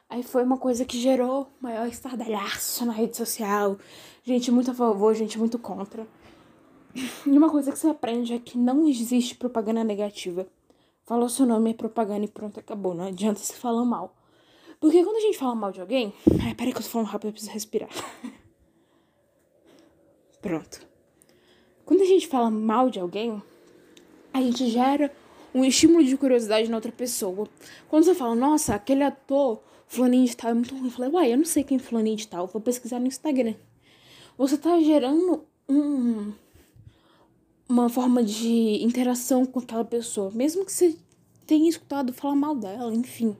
Aí 0.08 0.22
foi 0.22 0.44
uma 0.44 0.58
coisa 0.58 0.84
que 0.84 0.98
gerou 0.98 1.48
maior 1.60 1.86
estardalhaço 1.86 2.84
na 2.84 2.92
rede 2.92 3.16
social. 3.16 3.78
Gente 4.24 4.50
muito 4.50 4.70
a 4.70 4.74
favor, 4.74 5.14
gente 5.14 5.38
muito 5.38 5.58
contra. 5.58 6.06
E 6.94 7.30
uma 7.30 7.48
coisa 7.48 7.72
que 7.72 7.78
você 7.78 7.88
aprende 7.88 8.34
é 8.34 8.38
que 8.38 8.58
não 8.58 8.86
existe 8.86 9.34
propaganda 9.34 9.82
negativa. 9.82 10.46
Falou 11.04 11.28
seu 11.28 11.46
nome 11.46 11.70
é 11.70 11.74
propaganda 11.74 12.24
e 12.24 12.28
pronto, 12.28 12.60
acabou. 12.60 12.94
Não 12.94 13.06
adianta 13.06 13.40
se 13.40 13.54
falar 13.54 13.84
mal. 13.84 14.14
Porque 14.80 15.02
quando 15.02 15.16
a 15.16 15.20
gente 15.20 15.38
fala 15.38 15.54
mal 15.54 15.72
de 15.72 15.80
alguém. 15.80 16.12
Ai, 16.44 16.54
peraí 16.54 16.72
que 16.72 16.78
eu 16.78 16.82
tô 16.82 16.88
falando 16.88 17.08
rápido, 17.08 17.28
eu 17.28 17.32
preciso 17.32 17.52
respirar. 17.52 17.90
Pronto. 20.42 20.84
Quando 21.86 22.02
a 22.02 22.06
gente 22.06 22.26
fala 22.26 22.50
mal 22.50 22.90
de 22.90 22.98
alguém, 22.98 23.40
a 24.34 24.40
gente 24.40 24.68
gera 24.68 25.14
um 25.54 25.64
estímulo 25.64 26.04
de 26.04 26.16
curiosidade 26.16 26.68
na 26.68 26.76
outra 26.76 26.90
pessoa. 26.90 27.48
Quando 27.88 28.04
você 28.04 28.14
fala, 28.14 28.34
nossa, 28.34 28.74
aquele 28.74 29.04
ator, 29.04 29.62
fulaninho 29.86 30.26
de 30.26 30.36
tal, 30.36 30.50
é 30.50 30.54
muito 30.54 30.74
ruim. 30.74 30.86
Eu 30.86 30.90
falei, 30.90 31.10
uai, 31.10 31.32
eu 31.32 31.36
não 31.38 31.44
sei 31.44 31.62
quem 31.62 31.76
é 31.76 31.80
fulaninho 31.80 32.16
de 32.16 32.26
tal, 32.26 32.48
vou 32.48 32.60
pesquisar 32.60 32.98
no 32.98 33.06
Instagram. 33.06 33.54
Você 34.36 34.58
tá 34.58 34.80
gerando 34.80 35.44
um, 35.68 36.32
uma 37.68 37.88
forma 37.88 38.24
de 38.24 38.82
interação 38.82 39.46
com 39.46 39.60
aquela 39.60 39.84
pessoa, 39.84 40.30
mesmo 40.32 40.64
que 40.64 40.72
você 40.72 40.96
tenha 41.46 41.68
escutado 41.68 42.12
falar 42.12 42.34
mal 42.34 42.56
dela, 42.56 42.92
enfim. 42.92 43.36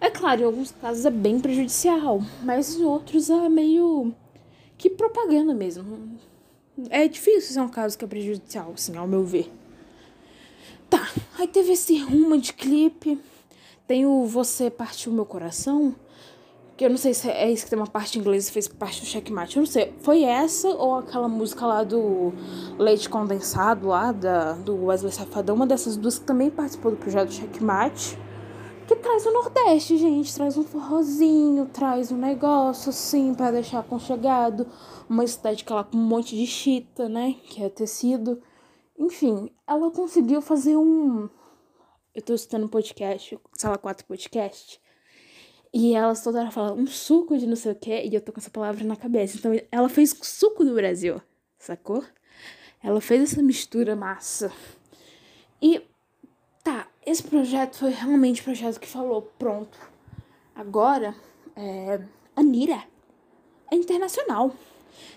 É 0.00 0.10
claro, 0.10 0.40
em 0.40 0.44
alguns 0.44 0.70
casos 0.70 1.04
é 1.04 1.10
bem 1.10 1.38
prejudicial, 1.38 2.20
mas 2.42 2.76
em 2.76 2.84
outros 2.84 3.28
é 3.30 3.48
meio 3.48 4.14
que 4.78 4.88
propaganda 4.88 5.52
mesmo. 5.52 6.16
É 6.88 7.08
difícil 7.08 7.52
ser 7.52 7.60
um 7.60 7.68
caso 7.68 7.98
que 7.98 8.04
é 8.04 8.08
prejudicial, 8.08 8.70
assim, 8.72 8.96
ao 8.96 9.08
meu 9.08 9.24
ver. 9.24 9.52
Tá, 10.88 11.06
aí 11.36 11.48
teve 11.48 11.72
esse 11.72 11.98
rumo 11.98 12.38
de 12.38 12.52
clipe. 12.52 13.20
Tem 13.86 14.06
o 14.06 14.24
Você 14.24 14.70
Partiu 14.70 15.12
Meu 15.12 15.26
Coração. 15.26 15.94
Que 16.76 16.84
eu 16.84 16.90
não 16.90 16.96
sei 16.96 17.12
se 17.12 17.28
é 17.28 17.50
isso 17.50 17.64
que 17.64 17.70
tem 17.70 17.78
uma 17.78 17.88
parte 17.88 18.16
em 18.16 18.20
inglês 18.20 18.48
e 18.48 18.52
fez 18.52 18.68
parte 18.68 19.00
do 19.00 19.06
checkmate. 19.06 19.56
Eu 19.56 19.62
não 19.62 19.66
sei. 19.66 19.92
Foi 20.00 20.22
essa 20.22 20.68
ou 20.68 20.94
aquela 20.94 21.26
música 21.26 21.66
lá 21.66 21.82
do 21.82 22.32
Leite 22.78 23.08
Condensado, 23.08 23.88
lá 23.88 24.12
da, 24.12 24.52
do 24.52 24.84
Wesley 24.84 25.10
Safadão. 25.10 25.56
Uma 25.56 25.66
dessas 25.66 25.96
duas 25.96 26.20
que 26.20 26.24
também 26.24 26.48
participou 26.48 26.92
do 26.92 26.96
projeto 26.96 27.32
Checkmate 27.32 28.16
que 28.88 28.96
traz 28.96 29.26
o 29.26 29.30
Nordeste, 29.30 29.98
gente. 29.98 30.34
Traz 30.34 30.56
um 30.56 30.64
forrozinho, 30.64 31.66
traz 31.66 32.10
um 32.10 32.16
negócio 32.16 32.88
assim 32.88 33.34
para 33.34 33.50
deixar 33.50 33.80
aconchegado. 33.80 34.66
Uma 35.08 35.24
estética 35.24 35.74
lá 35.74 35.84
com 35.84 35.98
um 35.98 36.00
monte 36.00 36.34
de 36.34 36.46
chita, 36.46 37.06
né? 37.06 37.34
Que 37.44 37.62
é 37.62 37.68
tecido. 37.68 38.42
Enfim, 38.98 39.50
ela 39.66 39.90
conseguiu 39.90 40.40
fazer 40.40 40.76
um. 40.76 41.28
Eu 42.14 42.22
tô 42.22 42.32
escutando 42.32 42.64
um 42.64 42.68
podcast, 42.68 43.38
Sala 43.56 43.76
4 43.76 44.06
Podcast. 44.06 44.80
E 45.72 45.94
elas 45.94 46.24
toda 46.24 46.40
hora 46.40 46.50
falam 46.50 46.78
um 46.78 46.86
suco 46.86 47.36
de 47.36 47.46
não 47.46 47.56
sei 47.56 47.72
o 47.72 47.74
que, 47.74 48.06
e 48.06 48.14
eu 48.14 48.22
tô 48.22 48.32
com 48.32 48.40
essa 48.40 48.50
palavra 48.50 48.82
na 48.84 48.96
cabeça. 48.96 49.36
Então 49.36 49.52
ela 49.70 49.90
fez 49.90 50.16
suco 50.22 50.64
do 50.64 50.74
Brasil, 50.74 51.20
sacou? 51.58 52.02
Ela 52.82 53.02
fez 53.02 53.32
essa 53.32 53.42
mistura 53.42 53.94
massa. 53.94 54.50
E 55.60 55.82
esse 57.08 57.22
projeto 57.22 57.78
foi 57.78 57.90
realmente 57.90 58.40
o 58.40 58.44
projeto 58.44 58.78
que 58.78 58.86
falou, 58.86 59.22
pronto. 59.38 59.78
Agora, 60.54 61.14
é, 61.56 62.00
Anira 62.36 62.82
é 63.70 63.76
internacional. 63.76 64.52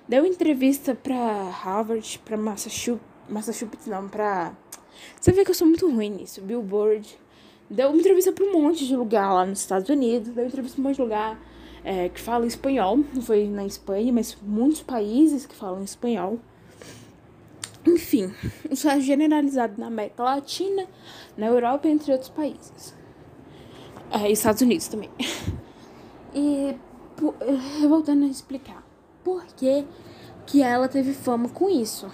Deu 0.08 0.26
entrevista 0.26 0.96
pra 0.96 1.50
Harvard, 1.50 2.20
pra 2.24 2.38
Massachusetts, 2.38 3.02
Massachusetts 3.30 3.88
não, 3.88 4.08
pra... 4.08 4.56
Você 5.20 5.32
vê 5.32 5.44
que 5.44 5.52
eu 5.52 5.56
sou 5.56 5.68
muito 5.68 5.90
ruim 5.90 6.10
nisso, 6.10 6.42
Billboard. 6.42 7.18
Deu 7.70 7.96
entrevista 7.96 8.32
pra 8.32 8.46
um 8.46 8.54
monte 8.54 8.86
de 8.86 8.96
lugar 8.96 9.34
lá 9.34 9.46
nos 9.46 9.60
Estados 9.60 9.90
Unidos, 9.90 10.30
deu 10.30 10.46
entrevista 10.46 10.76
pra 10.76 10.82
um 10.82 10.88
monte 10.90 10.96
de 10.98 11.02
lugar 11.02 11.40
é, 11.84 12.10
que 12.10 12.20
fala 12.20 12.46
espanhol. 12.46 12.98
Não 13.14 13.22
foi 13.22 13.48
na 13.48 13.66
Espanha, 13.66 14.12
mas 14.14 14.38
muitos 14.42 14.82
países 14.82 15.46
que 15.46 15.56
falam 15.56 15.84
espanhol. 15.84 16.40
Enfim, 17.86 18.34
isso 18.70 18.88
é 18.88 19.00
generalizado 19.00 19.80
na 19.80 19.88
América 19.88 20.24
Latina, 20.24 20.86
na 21.36 21.48
Europa 21.48 21.88
entre 21.88 22.12
outros 22.12 22.30
países. 22.30 22.96
É, 24.12 24.30
Estados 24.30 24.62
Unidos 24.62 24.88
também. 24.88 25.10
E 26.34 26.76
voltando 27.88 28.26
a 28.26 28.28
explicar 28.28 28.84
por 29.24 29.46
que, 29.46 29.86
que 30.46 30.62
ela 30.62 30.88
teve 30.88 31.14
fama 31.14 31.50
com 31.50 31.70
isso. 31.70 32.10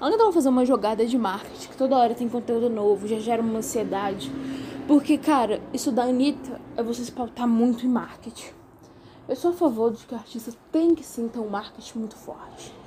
Ela 0.00 0.16
não 0.16 0.32
fazer 0.32 0.48
uma 0.48 0.66
jogada 0.66 1.06
de 1.06 1.16
marketing, 1.16 1.68
que 1.68 1.76
toda 1.76 1.96
hora 1.96 2.14
tem 2.14 2.28
conteúdo 2.28 2.68
novo, 2.68 3.06
já 3.06 3.18
gera 3.18 3.40
uma 3.40 3.58
ansiedade. 3.58 4.30
Porque, 4.86 5.16
cara, 5.16 5.60
isso 5.72 5.90
da 5.90 6.04
Anitta 6.04 6.60
é 6.76 6.82
você 6.82 7.04
se 7.04 7.12
pautar 7.12 7.48
muito 7.48 7.86
em 7.86 7.88
marketing. 7.88 8.52
Eu 9.26 9.36
sou 9.36 9.52
a 9.52 9.54
favor 9.54 9.92
de 9.92 10.04
que 10.04 10.14
artistas 10.14 10.58
têm 10.70 10.94
que 10.94 11.02
sim 11.02 11.28
ter 11.28 11.38
um 11.38 11.48
marketing 11.48 11.98
muito 12.00 12.16
forte. 12.16 12.83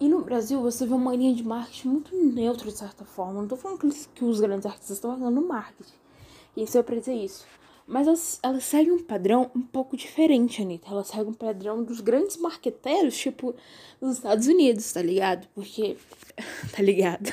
E 0.00 0.08
no 0.08 0.22
Brasil 0.22 0.60
você 0.60 0.86
vê 0.86 0.94
uma 0.94 1.14
linha 1.14 1.34
de 1.34 1.44
marketing 1.44 1.88
muito 1.88 2.16
neutra, 2.16 2.70
de 2.70 2.76
certa 2.76 3.04
forma. 3.04 3.40
Não 3.40 3.48
tô 3.48 3.56
falando 3.56 3.78
que, 3.78 4.24
os 4.24 4.40
grandes 4.40 4.66
artistas 4.66 4.96
estão 4.96 5.16
fazendo 5.18 5.46
marketing. 5.46 5.94
E 6.56 6.62
isso 6.62 6.76
é 6.78 6.82
pra 6.82 6.96
dizer 6.96 7.14
isso. 7.14 7.46
Mas 7.86 8.06
elas, 8.06 8.40
elas 8.42 8.64
seguem 8.64 8.92
um 8.92 9.02
padrão 9.02 9.50
um 9.54 9.60
pouco 9.60 9.96
diferente, 9.96 10.62
Anitta. 10.62 10.88
Elas 10.90 11.08
seguem 11.08 11.28
um 11.28 11.34
padrão 11.34 11.82
dos 11.82 12.00
grandes 12.00 12.36
marqueteiros, 12.38 13.16
tipo, 13.16 13.54
dos 14.00 14.16
Estados 14.16 14.46
Unidos, 14.46 14.92
tá 14.92 15.02
ligado? 15.02 15.46
Porque. 15.54 15.96
tá 16.74 16.82
ligado? 16.82 17.30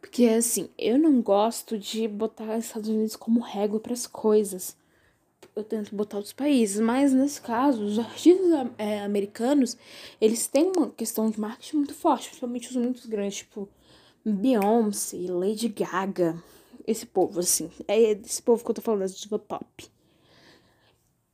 Porque, 0.00 0.26
assim, 0.26 0.68
eu 0.76 0.98
não 0.98 1.22
gosto 1.22 1.78
de 1.78 2.06
botar 2.06 2.56
os 2.56 2.66
Estados 2.66 2.88
Unidos 2.88 3.16
como 3.16 3.40
régua 3.40 3.80
para 3.80 3.92
as 3.92 4.06
coisas 4.06 4.76
eu 5.56 5.62
tento 5.62 5.94
botar 5.94 6.16
outros 6.16 6.32
países, 6.32 6.80
mas 6.80 7.12
nesse 7.12 7.40
caso, 7.40 7.84
os 7.84 7.98
artistas 7.98 8.68
é, 8.76 9.00
americanos, 9.00 9.76
eles 10.20 10.46
têm 10.48 10.72
uma 10.76 10.90
questão 10.90 11.30
de 11.30 11.38
marketing 11.38 11.76
muito 11.76 11.94
forte, 11.94 12.28
principalmente 12.28 12.68
os 12.68 12.76
muito 12.76 13.08
grandes, 13.08 13.38
tipo 13.38 13.68
Beyoncé, 14.24 15.18
Lady 15.28 15.68
Gaga, 15.68 16.42
esse 16.86 17.06
povo, 17.06 17.40
assim, 17.40 17.70
é 17.86 18.12
esse 18.12 18.42
povo 18.42 18.64
que 18.64 18.70
eu 18.70 18.74
tô 18.74 18.82
falando, 18.82 19.00
das 19.00 19.16
diva 19.16 19.38
pop. 19.38 19.64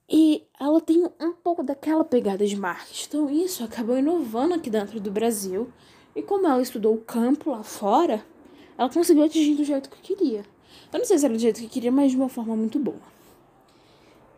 E 0.08 0.44
ela 0.58 0.80
tem 0.80 1.04
um 1.20 1.32
pouco 1.32 1.62
daquela 1.62 2.04
pegada 2.04 2.46
de 2.46 2.56
marketing, 2.56 3.06
então 3.06 3.30
isso 3.30 3.64
acabou 3.64 3.96
inovando 3.96 4.54
aqui 4.54 4.68
dentro 4.68 5.00
do 5.00 5.10
Brasil, 5.10 5.72
e 6.14 6.22
como 6.22 6.46
ela 6.46 6.60
estudou 6.60 6.94
o 6.94 7.00
campo 7.00 7.50
lá 7.50 7.62
fora, 7.62 8.22
ela 8.76 8.90
conseguiu 8.90 9.24
atingir 9.24 9.54
do 9.54 9.64
jeito 9.64 9.88
que 9.88 10.14
queria. 10.14 10.44
Eu 10.92 10.98
não 10.98 11.06
sei 11.06 11.18
se 11.18 11.24
era 11.24 11.32
do 11.32 11.40
jeito 11.40 11.60
que 11.60 11.68
queria, 11.68 11.92
mas 11.92 12.10
de 12.10 12.16
uma 12.16 12.28
forma 12.28 12.56
muito 12.56 12.78
boa. 12.78 13.19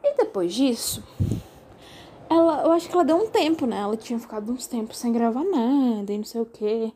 E 0.02 0.16
depois 0.16 0.52
disso, 0.52 1.02
ela, 2.28 2.62
eu 2.64 2.73
acho 2.73 2.88
que 2.88 2.94
ela 2.94 3.04
deu 3.04 3.16
um 3.16 3.28
tempo, 3.28 3.66
né? 3.66 3.78
Ela 3.78 3.97
tinha 3.97 4.18
ficado 4.18 4.50
uns 4.50 4.66
tempos 4.66 4.97
sem 4.97 5.12
gravar 5.12 5.44
nada 5.44 6.12
e 6.12 6.18
não 6.18 6.25
sei 6.25 6.40
o 6.40 6.47
quê. 6.47 6.92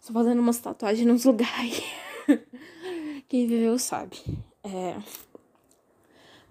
Só 0.00 0.12
fazendo 0.12 0.38
umas 0.38 0.58
tatuagens 0.58 1.06
nos 1.06 1.24
lugares. 1.26 1.82
Quem 3.28 3.46
viveu 3.46 3.78
sabe. 3.78 4.18
É... 4.62 4.96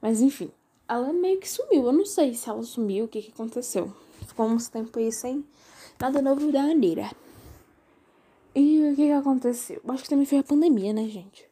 Mas 0.01 0.21
enfim, 0.21 0.51
ela 0.87 1.11
meio 1.13 1.39
que 1.39 1.49
sumiu. 1.49 1.85
Eu 1.85 1.93
não 1.93 2.05
sei 2.05 2.33
se 2.33 2.49
ela 2.49 2.61
sumiu, 2.63 3.05
o 3.05 3.07
que, 3.07 3.21
que 3.21 3.31
aconteceu. 3.31 3.93
Ficou 4.27 4.45
uns 4.45 4.67
tempos 4.67 5.01
aí 5.01 5.11
sem 5.11 5.45
nada 5.99 6.21
novo 6.21 6.51
da 6.51 6.61
Anira. 6.61 7.09
E 8.53 8.91
o 8.91 8.95
que, 8.95 9.05
que 9.05 9.11
aconteceu? 9.11 9.81
Eu 9.83 9.93
acho 9.93 10.03
que 10.03 10.09
também 10.09 10.25
foi 10.25 10.39
a 10.39 10.43
pandemia, 10.43 10.91
né, 10.91 11.07
gente? 11.07 11.47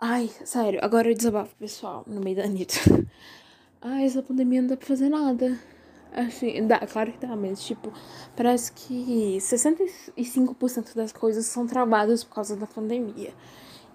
Ai, 0.00 0.28
sério, 0.44 0.80
agora 0.82 1.08
eu 1.08 1.14
desabafo 1.14 1.54
pessoal 1.56 2.04
no 2.06 2.20
meio 2.20 2.36
da 2.36 2.44
Anitta. 2.44 2.74
ah, 3.82 4.02
essa 4.02 4.22
pandemia 4.22 4.62
não 4.62 4.68
dá 4.68 4.76
pra 4.76 4.86
fazer 4.86 5.08
nada. 5.08 5.58
Assim, 6.12 6.66
dá, 6.66 6.78
claro 6.86 7.10
que 7.12 7.26
dá, 7.26 7.34
mas, 7.34 7.64
tipo, 7.64 7.92
parece 8.36 8.70
que 8.72 9.38
65% 9.38 10.94
das 10.94 11.10
coisas 11.10 11.46
são 11.46 11.66
travadas 11.66 12.22
por 12.22 12.34
causa 12.34 12.54
da 12.54 12.66
pandemia. 12.66 13.32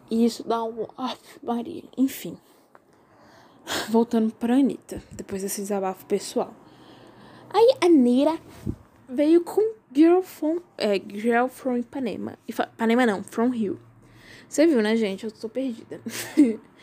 E 0.09 0.25
isso 0.25 0.47
dá 0.47 0.63
um. 0.63 0.87
Ah, 0.97 1.15
Maria. 1.41 1.83
Enfim. 1.97 2.37
Voltando 3.89 4.33
pra 4.33 4.55
Anitta, 4.55 5.01
depois 5.11 5.41
desse 5.41 5.61
desabafo 5.61 6.05
pessoal. 6.05 6.53
Aí 7.49 7.75
a 7.81 7.89
Nira 7.89 8.37
veio 9.07 9.41
com 9.41 9.61
Girl 9.93 10.21
from, 10.21 10.59
é, 10.77 10.99
Girl 10.99 11.47
from 11.47 11.77
Ipanema. 11.77 12.37
Ipanema 12.47 13.05
não, 13.05 13.23
From 13.23 13.49
Rio. 13.49 13.79
Você 14.47 14.65
viu, 14.65 14.81
né, 14.81 14.95
gente? 14.95 15.25
Eu 15.25 15.31
tô 15.31 15.49
perdida. 15.49 16.01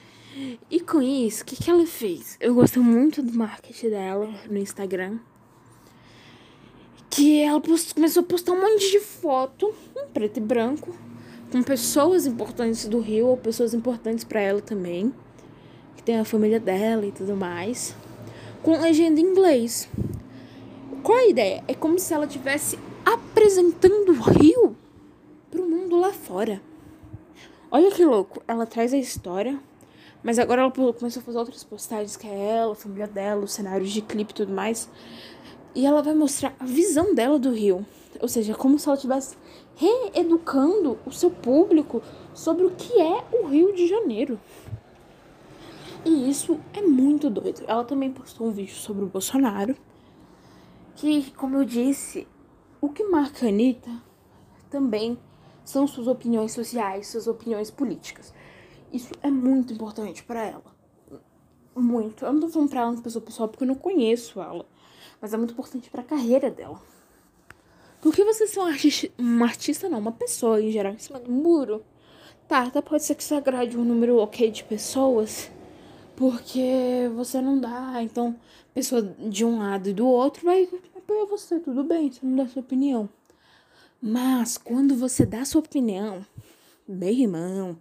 E 0.68 0.80
com 0.80 1.00
isso, 1.00 1.42
o 1.42 1.46
que, 1.46 1.54
que 1.54 1.70
ela 1.70 1.86
fez? 1.86 2.36
Eu 2.40 2.56
gosto 2.56 2.82
muito 2.82 3.22
do 3.22 3.32
marketing 3.38 3.90
dela 3.90 4.34
no 4.50 4.58
Instagram. 4.58 5.20
Que 7.08 7.40
ela 7.40 7.60
post... 7.60 7.94
começou 7.94 8.22
a 8.22 8.26
postar 8.26 8.52
um 8.52 8.60
monte 8.60 8.90
de 8.90 8.98
foto 8.98 9.72
em 9.96 10.08
preto 10.08 10.38
e 10.38 10.40
branco 10.40 10.92
com 11.52 11.62
pessoas 11.62 12.26
importantes 12.26 12.88
do 12.88 12.98
Rio 12.98 13.28
ou 13.28 13.36
pessoas 13.36 13.74
importantes 13.74 14.24
para 14.24 14.40
ela 14.40 14.60
também, 14.60 15.14
que 15.96 16.02
tem 16.02 16.18
a 16.18 16.24
família 16.24 16.58
dela 16.58 17.06
e 17.06 17.12
tudo 17.12 17.36
mais, 17.36 17.94
com 18.60 18.72
legenda 18.72 19.20
em 19.20 19.24
inglês. 19.24 19.88
Qual 21.04 21.16
a 21.16 21.26
ideia? 21.28 21.62
É 21.68 21.74
como 21.74 21.96
se 21.96 22.12
ela 22.12 22.26
estivesse 22.26 22.76
apresentando 23.04 24.08
o 24.08 24.20
Rio 24.20 24.76
pro 25.48 25.64
mundo 25.64 25.96
lá 25.96 26.12
fora. 26.12 26.60
Olha 27.70 27.92
que 27.92 28.04
louco, 28.04 28.42
ela 28.48 28.66
traz 28.66 28.92
a 28.92 28.98
história 28.98 29.60
mas 30.24 30.38
agora 30.38 30.62
ela 30.62 30.72
começou 30.72 31.20
a 31.20 31.22
fazer 31.22 31.38
outras 31.38 31.62
postagens, 31.62 32.16
que 32.16 32.26
é 32.26 32.56
ela, 32.56 32.72
a 32.72 32.74
família 32.74 33.06
dela, 33.06 33.44
os 33.44 33.52
cenários 33.52 33.90
de 33.90 34.00
clipe 34.00 34.32
e 34.32 34.34
tudo 34.34 34.54
mais. 34.54 34.88
E 35.74 35.84
ela 35.84 36.02
vai 36.02 36.14
mostrar 36.14 36.56
a 36.58 36.64
visão 36.64 37.14
dela 37.14 37.38
do 37.38 37.52
Rio. 37.52 37.84
Ou 38.22 38.26
seja, 38.26 38.54
como 38.54 38.78
se 38.78 38.88
ela 38.88 38.96
estivesse 38.96 39.36
reeducando 39.76 40.98
o 41.04 41.12
seu 41.12 41.30
público 41.30 42.02
sobre 42.32 42.64
o 42.64 42.70
que 42.70 42.98
é 42.98 43.22
o 43.32 43.48
Rio 43.48 43.74
de 43.74 43.86
Janeiro. 43.86 44.40
E 46.06 46.30
isso 46.30 46.58
é 46.72 46.80
muito 46.80 47.28
doido. 47.28 47.62
Ela 47.66 47.84
também 47.84 48.10
postou 48.10 48.46
um 48.46 48.50
vídeo 48.50 48.74
sobre 48.74 49.04
o 49.04 49.08
Bolsonaro. 49.08 49.76
Que, 50.96 51.32
como 51.32 51.56
eu 51.56 51.64
disse, 51.66 52.26
o 52.80 52.88
que 52.88 53.04
marca 53.04 53.44
a 53.44 53.50
Anitta 53.50 53.90
também 54.70 55.18
são 55.64 55.86
suas 55.86 56.06
opiniões 56.06 56.52
sociais, 56.52 57.08
suas 57.08 57.26
opiniões 57.26 57.70
políticas. 57.70 58.32
Isso 58.94 59.12
é 59.24 59.28
muito 59.28 59.72
importante 59.72 60.22
para 60.22 60.44
ela. 60.44 60.72
Muito. 61.74 62.24
Eu 62.24 62.32
não 62.32 62.42
tô 62.42 62.48
falando 62.48 62.70
pra 62.70 62.82
ela 62.82 62.90
uma 62.92 63.02
pessoa 63.02 63.24
pessoal 63.24 63.48
porque 63.48 63.64
eu 63.64 63.68
não 63.68 63.74
conheço 63.74 64.40
ela. 64.40 64.64
Mas 65.20 65.34
é 65.34 65.36
muito 65.36 65.52
importante 65.52 65.90
para 65.90 66.02
a 66.02 66.04
carreira 66.04 66.48
dela. 66.48 66.80
Por 68.00 68.14
que 68.14 68.22
você 68.22 68.46
ser 68.46 68.60
um 68.60 68.66
artista, 68.66 69.10
um 69.18 69.42
artista 69.42 69.88
não, 69.88 69.98
uma 69.98 70.12
pessoa 70.12 70.62
em 70.62 70.70
geral, 70.70 70.92
em 70.92 70.98
cima 71.00 71.18
do 71.18 71.32
muro? 71.32 71.84
Tá, 72.46 72.62
até 72.62 72.80
pode 72.80 73.02
ser 73.02 73.16
que 73.16 73.24
você 73.24 73.34
agrade 73.34 73.76
um 73.76 73.84
número 73.84 74.18
ok 74.18 74.48
de 74.48 74.62
pessoas, 74.62 75.50
porque 76.14 77.10
você 77.16 77.40
não 77.40 77.58
dá, 77.58 78.00
então, 78.00 78.38
pessoa 78.74 79.02
de 79.02 79.44
um 79.44 79.58
lado 79.58 79.88
e 79.88 79.94
do 79.94 80.06
outro 80.06 80.44
vai 80.44 80.68
apoiar 80.94 81.24
você, 81.24 81.58
tudo 81.58 81.82
bem, 81.82 82.12
você 82.12 82.20
não 82.24 82.36
dá 82.36 82.46
sua 82.46 82.60
opinião. 82.60 83.08
Mas 84.00 84.58
quando 84.58 84.94
você 84.94 85.24
dá 85.24 85.44
sua 85.46 85.62
opinião, 85.62 86.24
meu 86.86 87.08
irmão, 87.08 87.80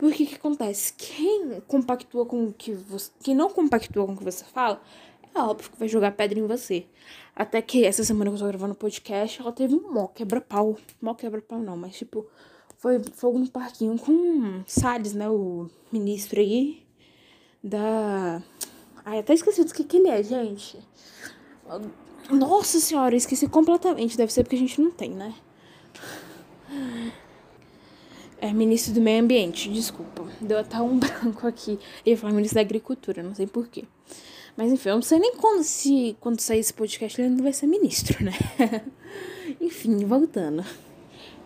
porque 0.00 0.24
que 0.24 0.34
acontece? 0.34 0.94
Quem 0.96 1.60
compactua 1.68 2.24
com 2.24 2.46
o 2.46 2.52
que 2.54 2.72
você. 2.72 3.10
Quem 3.22 3.34
não 3.34 3.50
compactua 3.50 4.06
com 4.06 4.14
o 4.14 4.16
que 4.16 4.24
você 4.24 4.42
fala, 4.46 4.80
é 5.34 5.38
óbvio 5.38 5.70
que 5.70 5.78
vai 5.78 5.88
jogar 5.88 6.12
pedra 6.12 6.38
em 6.38 6.46
você. 6.46 6.86
Até 7.36 7.60
que 7.60 7.84
essa 7.84 8.02
semana 8.02 8.30
que 8.30 8.36
eu 8.36 8.40
tô 8.40 8.46
gravando 8.46 8.72
o 8.72 8.76
podcast, 8.76 9.42
ela 9.42 9.52
teve 9.52 9.74
um 9.74 9.92
mó 9.92 10.06
quebra-pau. 10.08 10.78
Mó 11.02 11.12
quebra-pau 11.12 11.58
não, 11.58 11.76
mas 11.76 11.98
tipo, 11.98 12.26
foi 12.78 12.98
fogo 13.12 13.38
no 13.38 13.50
parquinho 13.50 13.98
com 13.98 14.62
Salles, 14.66 15.12
né? 15.12 15.28
O 15.28 15.68
ministro 15.92 16.40
aí 16.40 16.82
da. 17.62 18.42
Ai, 19.04 19.18
até 19.18 19.34
esqueci 19.34 19.64
do 19.64 19.74
que, 19.74 19.84
que 19.84 19.98
ele 19.98 20.08
é, 20.08 20.22
gente. 20.22 20.78
Nossa 22.30 22.80
senhora, 22.80 23.14
esqueci 23.14 23.46
completamente. 23.46 24.16
Deve 24.16 24.32
ser 24.32 24.44
porque 24.44 24.56
a 24.56 24.60
gente 24.60 24.80
não 24.80 24.90
tem, 24.90 25.10
né? 25.10 25.34
É 28.42 28.52
ministro 28.54 28.94
do 28.94 29.02
Meio 29.02 29.22
Ambiente, 29.22 29.70
desculpa. 29.70 30.26
Deu 30.40 30.58
até 30.58 30.80
um 30.80 30.96
branco 30.98 31.46
aqui. 31.46 31.78
Ia 32.06 32.16
falar 32.16 32.32
ministro 32.32 32.54
da 32.54 32.62
Agricultura, 32.62 33.22
não 33.22 33.34
sei 33.34 33.46
porquê. 33.46 33.84
Mas 34.56 34.72
enfim, 34.72 34.88
eu 34.88 34.94
não 34.94 35.02
sei 35.02 35.18
nem 35.18 35.36
quando, 35.36 35.62
se, 35.62 36.16
quando 36.20 36.40
sair 36.40 36.60
esse 36.60 36.72
podcast 36.72 37.20
ele 37.20 37.28
ainda 37.28 37.42
vai 37.42 37.52
ser 37.52 37.66
ministro, 37.66 38.24
né? 38.24 38.32
enfim, 39.60 40.04
voltando. 40.06 40.64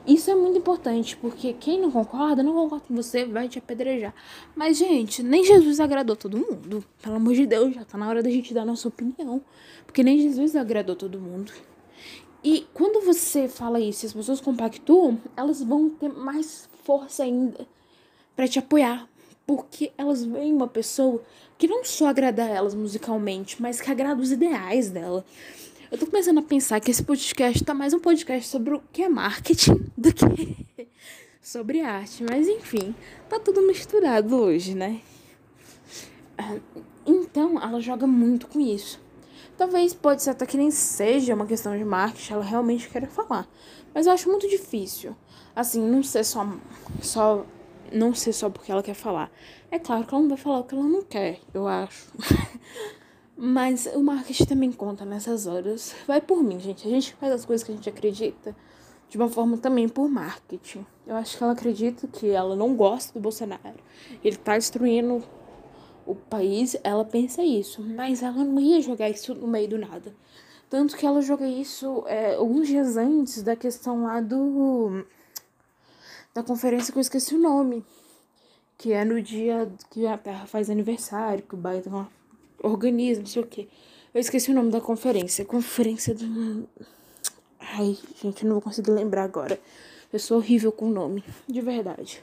Isso 0.06 0.30
é 0.30 0.34
muito 0.34 0.58
importante, 0.58 1.16
porque 1.16 1.54
quem 1.54 1.80
não 1.80 1.90
concorda, 1.90 2.42
não 2.42 2.52
concorda 2.52 2.84
com 2.86 2.94
você, 2.94 3.24
vai 3.24 3.48
te 3.48 3.58
apedrejar. 3.58 4.14
Mas, 4.54 4.76
gente, 4.76 5.22
nem 5.22 5.42
Jesus 5.42 5.80
agradou 5.80 6.14
todo 6.14 6.36
mundo. 6.36 6.84
Pelo 7.02 7.16
amor 7.16 7.34
de 7.34 7.46
Deus, 7.46 7.74
já 7.74 7.84
tá 7.84 7.96
na 7.96 8.08
hora 8.08 8.22
da 8.22 8.30
gente 8.30 8.52
dar 8.52 8.64
nossa 8.64 8.86
opinião. 8.86 9.40
Porque 9.86 10.02
nem 10.02 10.20
Jesus 10.20 10.54
agradou 10.54 10.94
todo 10.94 11.18
mundo. 11.18 11.52
E 12.42 12.66
quando 12.74 13.04
você 13.04 13.48
fala 13.48 13.80
isso 13.80 14.04
as 14.04 14.12
pessoas 14.12 14.40
compactuam, 14.40 15.18
elas 15.34 15.62
vão 15.62 15.88
ter 15.88 16.10
mais 16.10 16.68
força 16.84 17.24
ainda 17.24 17.66
para 18.36 18.46
te 18.46 18.58
apoiar. 18.58 19.08
Porque 19.46 19.92
elas 19.98 20.24
veem 20.24 20.52
uma 20.52 20.68
pessoa 20.68 21.20
que 21.58 21.66
não 21.66 21.84
só 21.84 22.06
agrada 22.06 22.44
elas 22.44 22.74
musicalmente, 22.74 23.60
mas 23.60 23.80
que 23.80 23.90
agrada 23.90 24.20
os 24.20 24.32
ideais 24.32 24.90
dela. 24.90 25.24
Eu 25.90 25.98
tô 25.98 26.06
começando 26.06 26.38
a 26.38 26.42
pensar 26.42 26.80
que 26.80 26.90
esse 26.90 27.02
podcast 27.02 27.62
tá 27.62 27.74
mais 27.74 27.92
um 27.92 28.00
podcast 28.00 28.48
sobre 28.48 28.74
o 28.74 28.82
que 28.92 29.02
é 29.02 29.08
marketing 29.08 29.90
do 29.96 30.12
que 30.12 30.66
sobre 31.42 31.80
arte. 31.80 32.24
Mas 32.28 32.48
enfim, 32.48 32.94
tá 33.28 33.38
tudo 33.38 33.62
misturado 33.62 34.34
hoje, 34.34 34.74
né? 34.74 35.00
Então, 37.06 37.62
ela 37.62 37.80
joga 37.80 38.06
muito 38.06 38.46
com 38.46 38.58
isso. 38.58 38.98
Talvez 39.56 39.94
pode 39.94 40.22
ser 40.22 40.30
até 40.30 40.46
que 40.46 40.56
nem 40.56 40.70
seja 40.70 41.34
uma 41.34 41.46
questão 41.46 41.76
de 41.76 41.84
marketing, 41.84 42.32
ela 42.32 42.44
realmente 42.44 42.88
quer 42.88 43.06
falar. 43.08 43.46
Mas 43.94 44.06
eu 44.06 44.12
acho 44.12 44.28
muito 44.28 44.48
difícil. 44.48 45.14
Assim, 45.54 45.80
não 45.80 46.02
ser 46.02 46.25
só, 46.25 46.46
só 47.00 47.46
não 47.92 48.14
ser 48.14 48.33
só 48.33 48.50
porque 48.50 48.72
ela 48.72 48.83
quer 48.83 48.94
falar. 48.94 49.31
É 49.70 49.78
claro 49.78 50.05
que 50.05 50.14
ela 50.14 50.22
não 50.22 50.28
vai 50.28 50.38
falar 50.38 50.61
o 50.61 50.64
que 50.64 50.74
ela 50.74 50.85
não 50.85 51.02
quer, 51.02 51.40
eu 51.52 51.66
acho. 51.66 52.11
Mas 53.37 53.87
o 53.87 54.02
marketing 54.02 54.44
também 54.44 54.72
conta 54.72 55.05
nessas 55.05 55.46
horas. 55.46 55.94
Vai 56.07 56.20
por 56.20 56.42
mim, 56.42 56.61
gente. 56.61 56.87
A 56.87 56.90
gente 56.90 57.14
faz 57.14 57.33
as 57.33 57.44
coisas 57.44 57.64
que 57.64 57.72
a 57.72 57.74
gente 57.74 57.88
acredita 57.88 58.55
de 59.09 59.16
uma 59.16 59.28
forma 59.28 59.57
também 59.59 59.88
por 59.88 60.09
marketing. 60.09 60.87
Eu 61.07 61.16
acho 61.16 61.37
que 61.37 61.42
ela 61.42 61.52
acredita 61.52 62.07
que 62.07 62.31
ela 62.31 62.55
não 62.55 62.74
gosta 62.74 63.12
do 63.12 63.20
Bolsonaro. 63.20 63.78
Ele 64.22 64.37
tá 64.37 64.57
destruindo 64.57 65.22
o 66.07 66.14
país. 66.14 66.76
Ela 66.85 67.05
pensa 67.05 67.42
isso. 67.42 67.83
Mas 67.83 68.22
ela 68.22 68.44
não 68.44 68.61
ia 68.61 68.81
jogar 68.81 69.11
isso 69.11 69.35
no 69.35 69.48
meio 69.48 69.68
do 69.68 69.78
nada. 69.78 70.14
Tanto 70.70 70.96
que 70.96 71.05
ela 71.05 71.20
joga 71.20 71.46
isso 71.46 72.05
é, 72.07 72.35
alguns 72.37 72.68
dias 72.68 72.96
antes 72.96 73.42
da 73.42 73.57
questão 73.57 74.05
lá 74.05 74.20
do. 74.20 75.05
Da 76.35 76.42
conferência 76.42 76.92
que 76.92 76.99
eu 76.99 77.03
esqueci 77.03 77.35
o 77.35 77.38
nome. 77.38 77.85
Que 78.77 78.92
é 78.92 79.05
no 79.05 79.23
dia 79.23 79.70
que 79.90 80.05
a 80.07 80.18
Terra 80.18 80.47
faz 80.47 80.68
aniversário, 80.68 81.44
que 81.44 81.55
o 81.55 81.57
Biden 81.57 82.07
organiza, 82.62 83.20
não 83.20 83.27
sei 83.27 83.42
o 83.42 83.47
quê. 83.47 83.68
Eu 84.12 84.20
esqueci 84.20 84.51
o 84.51 84.55
nome 84.55 84.70
da 84.70 84.81
conferência. 84.81 85.44
Conferência 85.44 86.14
do. 86.14 86.68
Ai, 87.61 87.97
gente, 88.20 88.42
eu 88.42 88.49
não 88.49 88.55
vou 88.57 88.62
conseguir 88.62 88.90
lembrar 88.90 89.23
agora. 89.23 89.59
Eu 90.12 90.18
sou 90.18 90.38
horrível 90.38 90.73
com 90.73 90.87
o 90.87 90.90
nome, 90.90 91.25
de 91.49 91.61
verdade. 91.61 92.23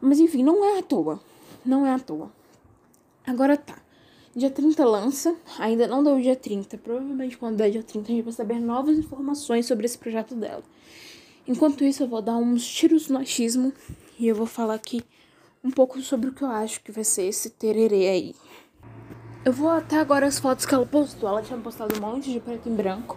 Mas 0.00 0.20
enfim, 0.20 0.42
não 0.42 0.64
é 0.64 0.78
à 0.78 0.82
toa. 0.82 1.20
Não 1.64 1.84
é 1.84 1.92
à 1.92 1.98
toa. 1.98 2.32
Agora 3.26 3.56
tá. 3.56 3.78
Dia 4.34 4.50
30 4.50 4.84
lança, 4.84 5.36
ainda 5.58 5.86
não 5.88 6.02
deu 6.04 6.16
o 6.16 6.22
dia 6.22 6.36
30. 6.36 6.78
Provavelmente 6.78 7.36
quando 7.36 7.56
der 7.56 7.70
dia 7.70 7.82
30 7.82 8.06
a 8.06 8.14
gente 8.14 8.24
vai 8.24 8.32
saber 8.32 8.60
novas 8.60 8.96
informações 8.96 9.66
sobre 9.66 9.86
esse 9.86 9.98
projeto 9.98 10.34
dela. 10.34 10.62
Enquanto 11.48 11.82
isso, 11.82 12.02
eu 12.02 12.06
vou 12.06 12.20
dar 12.20 12.36
uns 12.36 12.68
tiros 12.68 13.08
no 13.08 13.18
achismo 13.18 13.72
e 14.18 14.28
eu 14.28 14.34
vou 14.34 14.44
falar 14.44 14.74
aqui 14.74 15.02
um 15.64 15.70
pouco 15.70 15.98
sobre 16.02 16.28
o 16.28 16.34
que 16.34 16.42
eu 16.42 16.48
acho 16.48 16.82
que 16.82 16.92
vai 16.92 17.02
ser 17.02 17.22
esse 17.22 17.48
tererê 17.48 18.06
aí. 18.06 18.36
Eu 19.46 19.52
vou 19.54 19.70
até 19.70 19.96
agora 19.96 20.26
as 20.26 20.38
fotos 20.38 20.66
que 20.66 20.74
ela 20.74 20.84
postou. 20.84 21.26
Ela 21.26 21.40
tinha 21.40 21.58
postado 21.58 21.96
um 21.96 22.00
monte 22.02 22.30
de 22.30 22.38
preto 22.38 22.68
e 22.68 22.72
branco. 22.72 23.16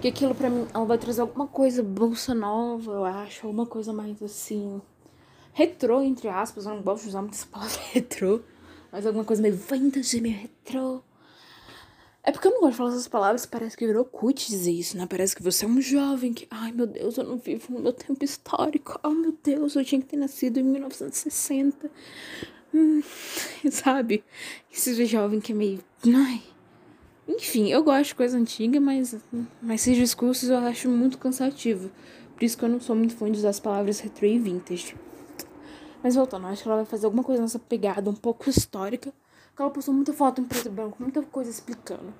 Que 0.00 0.06
aquilo 0.06 0.36
pra 0.36 0.48
mim, 0.48 0.68
ela 0.72 0.84
vai 0.84 0.98
trazer 0.98 1.22
alguma 1.22 1.48
coisa 1.48 1.82
bolsa 1.82 2.32
nova, 2.32 2.92
eu 2.92 3.04
acho. 3.04 3.44
Alguma 3.44 3.66
coisa 3.66 3.92
mais 3.92 4.22
assim. 4.22 4.80
Retrô, 5.52 6.00
entre 6.00 6.28
aspas. 6.28 6.66
Eu 6.66 6.76
não 6.76 6.82
gosto 6.82 7.02
de 7.02 7.08
usar 7.08 7.22
muito 7.22 7.34
essa 7.34 7.46
palavra 7.46 7.80
retrô. 7.90 8.40
Mas 8.92 9.04
alguma 9.04 9.24
coisa 9.24 9.42
meio 9.42 9.56
vintage, 9.56 10.20
meio 10.20 10.36
retrô. 10.36 11.02
É 12.26 12.32
porque 12.32 12.48
eu 12.48 12.52
não 12.52 12.60
gosto 12.60 12.72
de 12.72 12.76
falar 12.78 12.90
essas 12.90 13.08
palavras, 13.08 13.44
parece 13.44 13.76
que 13.76 13.86
virou 13.86 14.02
cut 14.02 14.48
dizer 14.48 14.72
isso, 14.72 14.96
né? 14.96 15.06
Parece 15.06 15.36
que 15.36 15.42
você 15.42 15.66
é 15.66 15.68
um 15.68 15.78
jovem 15.78 16.32
que, 16.32 16.46
ai 16.50 16.72
meu 16.72 16.86
Deus, 16.86 17.18
eu 17.18 17.24
não 17.24 17.36
vivo 17.36 17.70
no 17.70 17.80
meu 17.80 17.92
tempo 17.92 18.24
histórico. 18.24 18.98
Ai 19.02 19.12
meu 19.12 19.36
Deus, 19.44 19.76
eu 19.76 19.84
tinha 19.84 20.00
que 20.00 20.06
ter 20.06 20.16
nascido 20.16 20.58
em 20.58 20.62
1960. 20.62 21.90
Hum, 22.72 23.02
sabe? 23.70 24.24
Esse 24.72 25.04
jovem 25.04 25.38
que 25.38 25.52
é 25.52 25.54
meio. 25.54 25.80
Ai. 26.06 26.42
Enfim, 27.28 27.70
eu 27.70 27.84
gosto 27.84 28.08
de 28.08 28.14
coisa 28.14 28.38
antiga, 28.38 28.80
mas, 28.80 29.14
mas 29.60 29.82
esses 29.82 29.96
discursos 29.96 30.48
eu 30.48 30.56
acho 30.58 30.88
muito 30.88 31.18
cansativo. 31.18 31.90
Por 32.34 32.42
isso 32.42 32.56
que 32.56 32.64
eu 32.64 32.68
não 32.70 32.80
sou 32.80 32.96
muito 32.96 33.14
fã 33.14 33.30
de 33.30 33.38
usar 33.38 33.50
as 33.50 33.60
palavras 33.60 34.00
retro 34.00 34.24
e 34.24 34.38
vintage. 34.38 34.96
Mas 36.02 36.14
voltando, 36.14 36.46
acho 36.46 36.62
que 36.62 36.68
ela 36.68 36.78
vai 36.78 36.86
fazer 36.86 37.04
alguma 37.04 37.22
coisa 37.22 37.42
nessa 37.42 37.58
pegada 37.58 38.08
um 38.08 38.14
pouco 38.14 38.48
histórica. 38.48 39.12
Porque 39.54 39.62
ela 39.62 39.70
postou 39.70 39.94
muita 39.94 40.12
foto 40.12 40.40
em 40.40 40.44
preto 40.44 40.66
e 40.66 40.70
branco, 40.70 40.96
muita 40.98 41.22
coisa 41.22 41.48
explicando. 41.48 42.12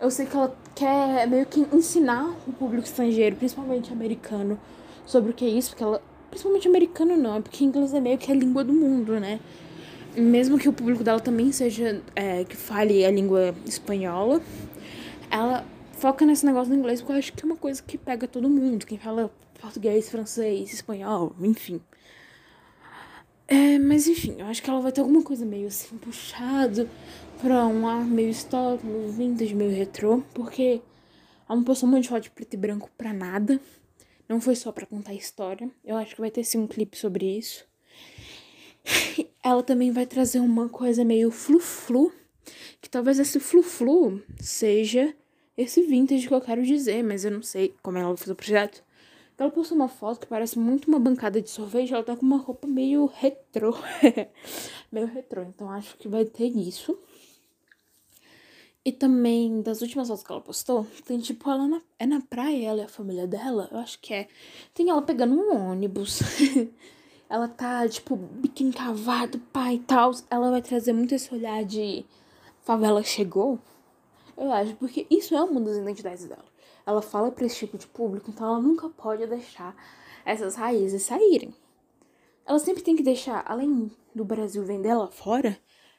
Eu 0.00 0.10
sei 0.10 0.24
que 0.24 0.34
ela 0.34 0.56
quer 0.74 1.28
meio 1.28 1.44
que 1.44 1.60
ensinar 1.76 2.34
o 2.48 2.54
público 2.54 2.86
estrangeiro, 2.86 3.36
principalmente 3.36 3.92
americano, 3.92 4.58
sobre 5.04 5.30
o 5.30 5.34
que 5.34 5.44
é 5.44 5.48
isso, 5.48 5.70
porque 5.70 5.84
ela. 5.84 6.02
Principalmente 6.30 6.66
americano 6.66 7.16
não, 7.18 7.36
é 7.36 7.40
porque 7.40 7.64
inglês 7.64 7.92
é 7.92 8.00
meio 8.00 8.16
que 8.16 8.32
a 8.32 8.34
língua 8.34 8.64
do 8.64 8.72
mundo, 8.72 9.18
né? 9.20 9.40
mesmo 10.16 10.58
que 10.58 10.68
o 10.68 10.72
público 10.72 11.04
dela 11.04 11.20
também 11.20 11.52
seja 11.52 12.02
é, 12.16 12.44
que 12.44 12.56
fale 12.56 13.04
a 13.04 13.10
língua 13.10 13.54
espanhola, 13.66 14.40
ela 15.30 15.64
foca 15.92 16.24
nesse 16.24 16.46
negócio 16.46 16.72
do 16.72 16.78
inglês 16.78 17.00
porque 17.00 17.12
eu 17.12 17.16
acho 17.18 17.32
que 17.32 17.42
é 17.42 17.46
uma 17.46 17.56
coisa 17.56 17.82
que 17.82 17.98
pega 17.98 18.26
todo 18.26 18.48
mundo, 18.48 18.86
quem 18.86 18.98
fala 18.98 19.30
português, 19.60 20.08
francês, 20.08 20.72
espanhol, 20.72 21.34
enfim. 21.40 21.80
É, 23.52 23.80
mas 23.80 24.06
enfim, 24.06 24.36
eu 24.38 24.46
acho 24.46 24.62
que 24.62 24.70
ela 24.70 24.80
vai 24.80 24.92
ter 24.92 25.00
alguma 25.00 25.24
coisa 25.24 25.44
meio 25.44 25.66
assim 25.66 25.98
puxado 25.98 26.88
pra 27.42 27.66
um 27.66 27.88
ar 27.88 28.04
meio 28.04 28.28
histórico, 28.30 28.86
meio 28.86 29.10
vintage, 29.10 29.56
meio 29.56 29.72
retrô, 29.72 30.22
porque 30.32 30.80
ela 31.48 31.56
não 31.56 31.64
postou 31.64 31.90
de 31.98 32.08
foto 32.08 32.22
de 32.22 32.30
preto 32.30 32.54
e 32.54 32.56
branco 32.56 32.88
pra 32.96 33.12
nada. 33.12 33.60
Não 34.28 34.40
foi 34.40 34.54
só 34.54 34.70
pra 34.70 34.86
contar 34.86 35.10
a 35.10 35.14
história. 35.16 35.68
Eu 35.84 35.96
acho 35.96 36.14
que 36.14 36.20
vai 36.20 36.30
ter 36.30 36.44
sim 36.44 36.58
um 36.58 36.68
clipe 36.68 36.96
sobre 36.96 37.26
isso. 37.38 37.66
Ela 39.42 39.64
também 39.64 39.90
vai 39.90 40.06
trazer 40.06 40.38
uma 40.38 40.68
coisa 40.68 41.04
meio 41.04 41.32
flu-flu, 41.32 42.12
que 42.80 42.88
talvez 42.88 43.18
esse 43.18 43.40
flu-flu 43.40 44.22
seja 44.38 45.12
esse 45.56 45.82
vintage 45.82 46.28
que 46.28 46.34
eu 46.34 46.40
quero 46.40 46.64
dizer, 46.64 47.02
mas 47.02 47.24
eu 47.24 47.32
não 47.32 47.42
sei 47.42 47.74
como 47.82 47.98
ela 47.98 48.08
vai 48.08 48.16
fazer 48.16 48.32
o 48.32 48.36
projeto. 48.36 48.84
Ela 49.40 49.50
postou 49.50 49.74
uma 49.74 49.88
foto 49.88 50.20
que 50.20 50.26
parece 50.26 50.58
muito 50.58 50.86
uma 50.86 50.98
bancada 50.98 51.40
de 51.40 51.48
sorvete, 51.48 51.94
ela 51.94 52.04
tá 52.04 52.14
com 52.14 52.26
uma 52.26 52.36
roupa 52.36 52.68
meio 52.68 53.06
retrô. 53.06 53.74
meio 54.92 55.06
retrô, 55.06 55.42
então 55.42 55.70
acho 55.70 55.96
que 55.96 56.06
vai 56.06 56.26
ter 56.26 56.48
isso. 56.48 56.94
E 58.84 58.92
também, 58.92 59.62
das 59.62 59.80
últimas 59.80 60.08
fotos 60.08 60.22
que 60.22 60.30
ela 60.30 60.42
postou, 60.42 60.86
tem 61.06 61.18
tipo 61.18 61.50
ela 61.50 61.66
na, 61.66 61.80
é 61.98 62.04
na 62.04 62.20
praia, 62.20 62.68
ela 62.68 62.80
e 62.82 62.84
a 62.84 62.88
família 62.88 63.26
dela, 63.26 63.66
eu 63.72 63.78
acho 63.78 63.98
que 64.00 64.12
é. 64.12 64.28
Tem 64.74 64.90
ela 64.90 65.00
pegando 65.00 65.34
um 65.34 65.70
ônibus. 65.70 66.20
ela 67.26 67.48
tá, 67.48 67.88
tipo, 67.88 68.16
biquíni 68.16 68.74
cavado, 68.74 69.38
pai 69.50 69.76
e 69.76 69.80
tal. 69.80 70.12
Ela 70.28 70.50
vai 70.50 70.60
trazer 70.60 70.92
muito 70.92 71.14
esse 71.14 71.32
olhar 71.34 71.64
de 71.64 72.04
favela 72.60 73.02
chegou. 73.02 73.58
Eu 74.36 74.52
acho, 74.52 74.76
porque 74.76 75.06
isso 75.10 75.34
é 75.34 75.42
uma 75.42 75.62
das 75.62 75.78
identidades 75.78 76.26
dela. 76.26 76.49
Ela 76.86 77.02
fala 77.02 77.30
para 77.30 77.46
esse 77.46 77.56
tipo 77.56 77.78
de 77.78 77.86
público, 77.86 78.30
então 78.30 78.46
ela 78.46 78.60
nunca 78.60 78.88
pode 78.88 79.26
deixar 79.26 79.76
essas 80.24 80.54
raízes 80.54 81.02
saírem. 81.02 81.54
Ela 82.44 82.58
sempre 82.58 82.82
tem 82.82 82.96
que 82.96 83.02
deixar, 83.02 83.44
além 83.46 83.90
do 84.14 84.24
Brasil 84.24 84.64
vender 84.64 84.94
lá 84.94 85.08
fora, 85.08 85.58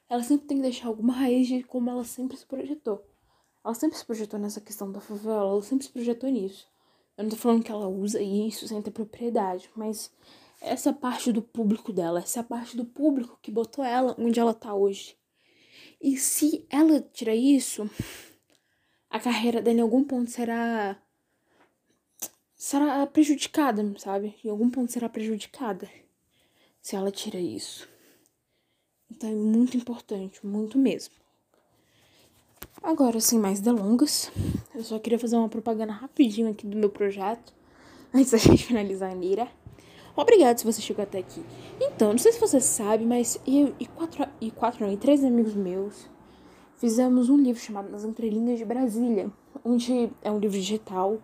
ela 0.09 0.23
sempre 0.23 0.47
tem 0.47 0.57
que 0.57 0.63
deixar 0.63 0.87
alguma 0.87 1.13
raiz 1.13 1.47
de 1.47 1.63
como 1.63 1.89
ela 1.89 2.03
sempre 2.03 2.35
se 2.35 2.45
projetou. 2.45 3.05
Ela 3.63 3.73
sempre 3.73 3.97
se 3.97 4.05
projetou 4.05 4.39
nessa 4.39 4.59
questão 4.59 4.91
da 4.91 4.99
favela, 4.99 5.51
ela 5.51 5.61
sempre 5.61 5.85
se 5.85 5.91
projetou 5.91 6.29
nisso. 6.29 6.67
Eu 7.17 7.23
não 7.23 7.31
tô 7.31 7.37
falando 7.37 7.63
que 7.63 7.71
ela 7.71 7.87
usa 7.87 8.21
isso 8.21 8.67
sem 8.67 8.81
ter 8.81 8.91
propriedade, 8.91 9.69
mas 9.75 10.11
essa 10.59 10.91
parte 10.91 11.31
do 11.31 11.41
público 11.41 11.93
dela, 11.93 12.19
essa 12.19 12.43
parte 12.43 12.75
do 12.75 12.85
público 12.85 13.37
que 13.41 13.51
botou 13.51 13.83
ela 13.83 14.15
onde 14.17 14.39
ela 14.39 14.53
tá 14.53 14.73
hoje. 14.73 15.15
E 16.01 16.17
se 16.17 16.65
ela 16.69 16.99
tirar 17.13 17.35
isso, 17.35 17.89
a 19.11 19.19
carreira 19.19 19.61
dela 19.61 19.79
em 19.79 19.81
algum 19.81 20.03
ponto 20.03 20.31
será 20.31 20.97
será 22.55 23.05
prejudicada, 23.05 23.93
sabe? 23.97 24.35
Em 24.43 24.49
algum 24.49 24.69
ponto 24.69 24.91
será 24.91 25.09
prejudicada 25.09 25.89
se 26.81 26.95
ela 26.95 27.11
tira 27.11 27.39
isso. 27.39 27.89
Então 29.09 29.29
é 29.29 29.35
muito 29.35 29.75
importante, 29.75 30.45
muito 30.45 30.77
mesmo. 30.77 31.13
Agora, 32.81 33.19
sem 33.19 33.37
mais 33.37 33.59
delongas, 33.59 34.31
eu 34.73 34.83
só 34.83 34.97
queria 34.97 35.19
fazer 35.19 35.35
uma 35.35 35.49
propaganda 35.49 35.91
rapidinho 35.91 36.49
aqui 36.49 36.65
do 36.65 36.77
meu 36.77 36.89
projeto, 36.89 37.53
antes 38.13 38.31
da 38.31 38.37
gente 38.39 38.63
finalizar 38.63 39.11
a 39.11 39.15
mira. 39.15 39.47
Obrigado 40.15 40.57
se 40.57 40.65
você 40.65 40.81
chegou 40.81 41.03
até 41.03 41.19
aqui. 41.19 41.43
Então, 41.79 42.11
não 42.11 42.17
sei 42.17 42.31
se 42.31 42.39
você 42.39 42.59
sabe, 42.59 43.05
mas 43.05 43.39
eu 43.45 43.75
e 43.79 43.85
quatro, 43.85 44.25
e 44.39 44.51
quatro 44.51 44.85
não, 44.85 44.93
e 44.93 44.97
três 44.97 45.23
amigos 45.23 45.53
meus 45.53 46.09
fizemos 46.81 47.29
um 47.29 47.37
livro 47.37 47.61
chamado 47.61 47.91
Nas 47.91 48.03
Entrelinhas 48.03 48.57
de 48.57 48.65
Brasília, 48.65 49.31
onde 49.63 50.09
é 50.19 50.31
um 50.31 50.39
livro 50.39 50.57
digital, 50.57 51.21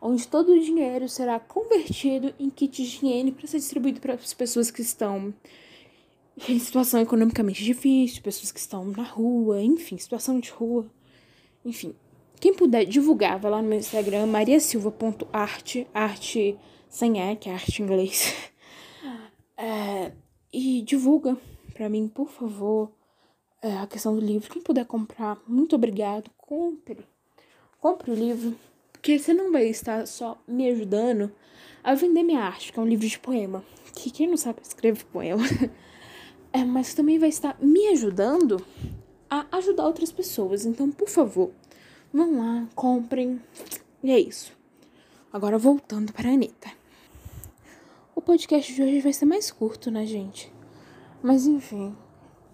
onde 0.00 0.28
todo 0.28 0.52
o 0.52 0.60
dinheiro 0.60 1.08
será 1.08 1.40
convertido 1.40 2.32
em 2.38 2.48
kits 2.48 2.76
de 2.76 2.82
higiene 2.84 3.32
para 3.32 3.48
ser 3.48 3.58
distribuído 3.58 4.00
para 4.00 4.14
as 4.14 4.32
pessoas 4.32 4.70
que 4.70 4.80
estão 4.80 5.34
em 6.48 6.56
situação 6.60 7.00
economicamente 7.00 7.64
difícil, 7.64 8.22
pessoas 8.22 8.52
que 8.52 8.60
estão 8.60 8.84
na 8.84 9.02
rua, 9.02 9.60
enfim, 9.60 9.98
situação 9.98 10.38
de 10.38 10.50
rua. 10.50 10.86
Enfim, 11.64 11.96
quem 12.40 12.54
puder 12.54 12.84
divulgar, 12.84 13.40
vai 13.40 13.50
lá 13.50 13.60
no 13.60 13.68
meu 13.68 13.78
Instagram, 13.78 14.26
mariasilva.art, 14.26 15.78
arte 15.92 16.56
sem 16.88 17.18
E, 17.18 17.36
que 17.36 17.48
é 17.48 17.54
arte 17.54 17.82
em 17.82 17.84
inglês. 17.84 18.32
É, 19.54 20.10
e 20.52 20.82
divulga 20.82 21.36
para 21.74 21.88
mim, 21.88 22.08
por 22.08 22.28
favor, 22.28 22.90
é, 23.62 23.78
a 23.78 23.86
questão 23.86 24.14
do 24.14 24.20
livro. 24.20 24.50
Quem 24.50 24.60
puder 24.60 24.84
comprar, 24.84 25.40
muito 25.46 25.76
obrigado, 25.76 26.30
compre. 26.36 27.06
Compre 27.80 28.10
o 28.10 28.14
livro, 28.14 28.56
porque 28.92 29.18
você 29.18 29.32
não 29.32 29.52
vai 29.52 29.66
estar 29.68 30.06
só 30.06 30.36
me 30.46 30.68
ajudando 30.68 31.32
a 31.82 31.94
vender 31.94 32.22
minha 32.22 32.40
arte, 32.40 32.72
que 32.72 32.78
é 32.78 32.82
um 32.82 32.86
livro 32.86 33.06
de 33.06 33.18
poema. 33.18 33.64
Que 33.94 34.10
quem 34.10 34.28
não 34.28 34.36
sabe 34.36 34.60
escreve 34.62 35.04
poema. 35.04 35.42
é, 36.52 36.64
mas 36.64 36.94
também 36.94 37.18
vai 37.18 37.28
estar 37.28 37.56
me 37.60 37.88
ajudando 37.88 38.64
a 39.30 39.46
ajudar 39.56 39.86
outras 39.86 40.12
pessoas. 40.12 40.66
Então, 40.66 40.90
por 40.90 41.08
favor, 41.08 41.50
vão 42.12 42.38
lá, 42.38 42.68
comprem. 42.74 43.40
E 44.02 44.10
é 44.10 44.18
isso. 44.18 44.52
Agora 45.32 45.56
voltando 45.56 46.12
para 46.12 46.28
a 46.28 46.32
Anitta. 46.32 46.70
O 48.14 48.20
podcast 48.20 48.72
de 48.72 48.82
hoje 48.82 49.00
vai 49.00 49.12
ser 49.12 49.24
mais 49.24 49.50
curto, 49.50 49.90
né, 49.90 50.04
gente? 50.04 50.52
Mas 51.22 51.46
enfim, 51.46 51.96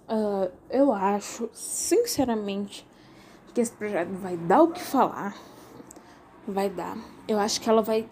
uh, 0.09 0.51
eu 0.71 0.93
acho, 0.93 1.49
sinceramente, 1.53 2.87
que 3.55 3.61
esse 3.61 3.73
projeto 3.73 4.11
vai 4.13 4.37
dar 4.37 4.63
o 4.63 4.73
que 4.73 4.81
falar. 4.81 5.37
Vai 6.47 6.71
dar. 6.71 6.97
Eu 7.27 7.39
acho 7.39 7.61
que 7.61 7.69
ela 7.69 7.83
vai 7.83 8.09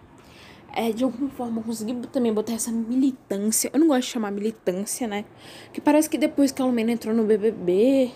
é, 0.75 0.91
de 0.91 1.03
alguma 1.03 1.29
forma 1.29 1.63
conseguir 1.63 1.95
também 2.07 2.33
botar 2.33 2.53
essa 2.53 2.71
militância. 2.71 3.69
Eu 3.73 3.79
não 3.79 3.87
gosto 3.87 4.01
de 4.01 4.07
chamar 4.07 4.31
militância, 4.31 5.07
né? 5.07 5.25
Que 5.73 5.81
parece 5.81 6.09
que 6.09 6.17
depois 6.17 6.51
que 6.51 6.61
a 6.61 6.65
Lumena 6.65 6.91
entrou 6.91 7.15
no 7.15 7.23
BBB 7.23 8.11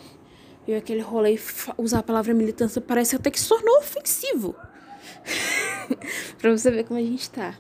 e 0.68 0.76
aquele 0.76 1.02
rolê 1.02 1.40
usar 1.78 2.00
a 2.00 2.04
palavra 2.04 2.34
militância 2.34 2.80
parece 2.80 3.16
até 3.16 3.32
que 3.32 3.40
se 3.40 3.50
tornou 3.50 3.80
ofensivo. 3.80 4.56
pra 6.38 6.52
você 6.52 6.70
ver 6.70 6.84
como 6.84 7.00
a 7.00 7.04
gente 7.04 7.30
tá. 7.32 7.56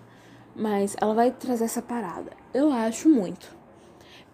Mas 0.55 0.95
ela 1.01 1.13
vai 1.13 1.31
trazer 1.31 1.63
essa 1.63 1.81
parada. 1.81 2.31
Eu 2.53 2.71
acho 2.71 3.09
muito. 3.09 3.60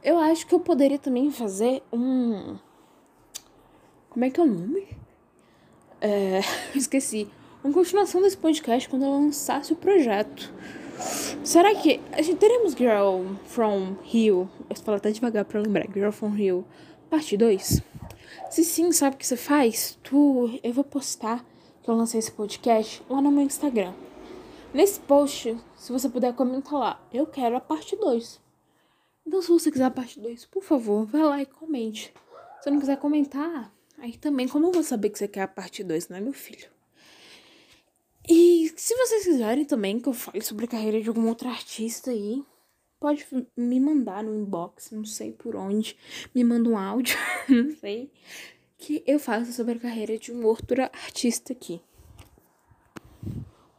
Eu 0.07 0.17
acho 0.19 0.47
que 0.47 0.55
eu 0.55 0.59
poderia 0.61 0.97
também 0.97 1.29
fazer 1.29 1.83
um. 1.91 2.55
Como 4.09 4.23
é 4.23 4.29
que 4.29 4.39
é 4.39 4.43
o 4.43 4.47
nome? 4.47 4.87
É. 5.99 6.39
Esqueci 6.73 7.27
uma 7.61 7.73
continuação 7.73 8.21
desse 8.21 8.37
podcast 8.37 8.87
quando 8.87 9.03
ela 9.03 9.17
lançasse 9.17 9.73
o 9.73 9.75
projeto. 9.75 10.49
Será 11.43 11.75
que 11.75 11.99
a 12.13 12.21
gente 12.21 12.37
teremos 12.37 12.71
Girl 12.71 13.35
from 13.47 13.97
Rio? 14.01 14.49
Eu 14.69 14.77
falo 14.77 14.95
até 14.95 15.11
devagar 15.11 15.43
pra 15.43 15.59
lembrar. 15.59 15.91
Girl 15.93 16.11
from 16.11 16.29
Rio, 16.29 16.65
parte 17.09 17.35
2? 17.35 17.81
Se 18.49 18.63
sim, 18.63 18.93
sabe 18.93 19.17
o 19.17 19.19
que 19.19 19.27
você 19.27 19.35
faz? 19.35 19.99
Tu, 20.01 20.57
eu 20.63 20.71
vou 20.71 20.85
postar 20.85 21.43
que 21.83 21.89
eu 21.89 21.95
lancei 21.95 22.19
esse 22.19 22.31
podcast 22.31 23.03
lá 23.09 23.21
no 23.21 23.29
meu 23.29 23.43
Instagram. 23.43 23.91
Nesse 24.73 25.01
post, 25.01 25.57
se 25.75 25.91
você 25.91 26.07
puder 26.07 26.33
comentar 26.33 26.79
lá, 26.79 27.01
eu 27.13 27.25
quero 27.25 27.57
a 27.57 27.59
parte 27.59 27.93
2. 27.97 28.46
Então, 29.27 29.41
se 29.41 29.49
você 29.49 29.69
quiser 29.69 29.83
a 29.83 29.91
parte 29.91 30.21
2, 30.21 30.45
por 30.45 30.63
favor, 30.63 31.05
vai 31.05 31.21
lá 31.21 31.41
e 31.41 31.45
comente. 31.45 32.13
Se 32.61 32.71
não 32.71 32.79
quiser 32.79 32.95
comentar, 32.95 33.69
aí 33.97 34.15
também, 34.15 34.47
como 34.47 34.67
eu 34.67 34.71
vou 34.71 34.83
saber 34.83 35.09
que 35.09 35.17
você 35.17 35.27
quer 35.27 35.41
a 35.41 35.47
parte 35.49 35.83
2, 35.83 36.07
né, 36.07 36.21
meu 36.21 36.31
filho? 36.31 36.69
E 38.25 38.71
se 38.77 38.95
vocês 38.95 39.25
quiserem 39.25 39.65
também 39.65 39.99
que 39.99 40.07
eu 40.07 40.13
fale 40.13 40.41
sobre 40.41 40.63
a 40.63 40.67
carreira 40.69 41.01
de 41.01 41.09
algum 41.09 41.27
outro 41.27 41.49
artista 41.49 42.09
aí, 42.09 42.41
pode 43.01 43.27
me 43.57 43.81
mandar 43.81 44.23
no 44.23 44.33
inbox, 44.33 44.91
não 44.91 45.03
sei 45.03 45.33
por 45.33 45.57
onde, 45.57 45.97
me 46.33 46.41
manda 46.41 46.69
um 46.69 46.77
áudio, 46.77 47.17
não 47.49 47.75
sei, 47.75 48.09
que 48.77 49.03
eu 49.05 49.19
faça 49.19 49.51
sobre 49.51 49.73
a 49.73 49.79
carreira 49.79 50.17
de 50.17 50.31
um 50.31 50.45
outro 50.45 50.81
artista 50.81 51.51
aqui. 51.51 51.81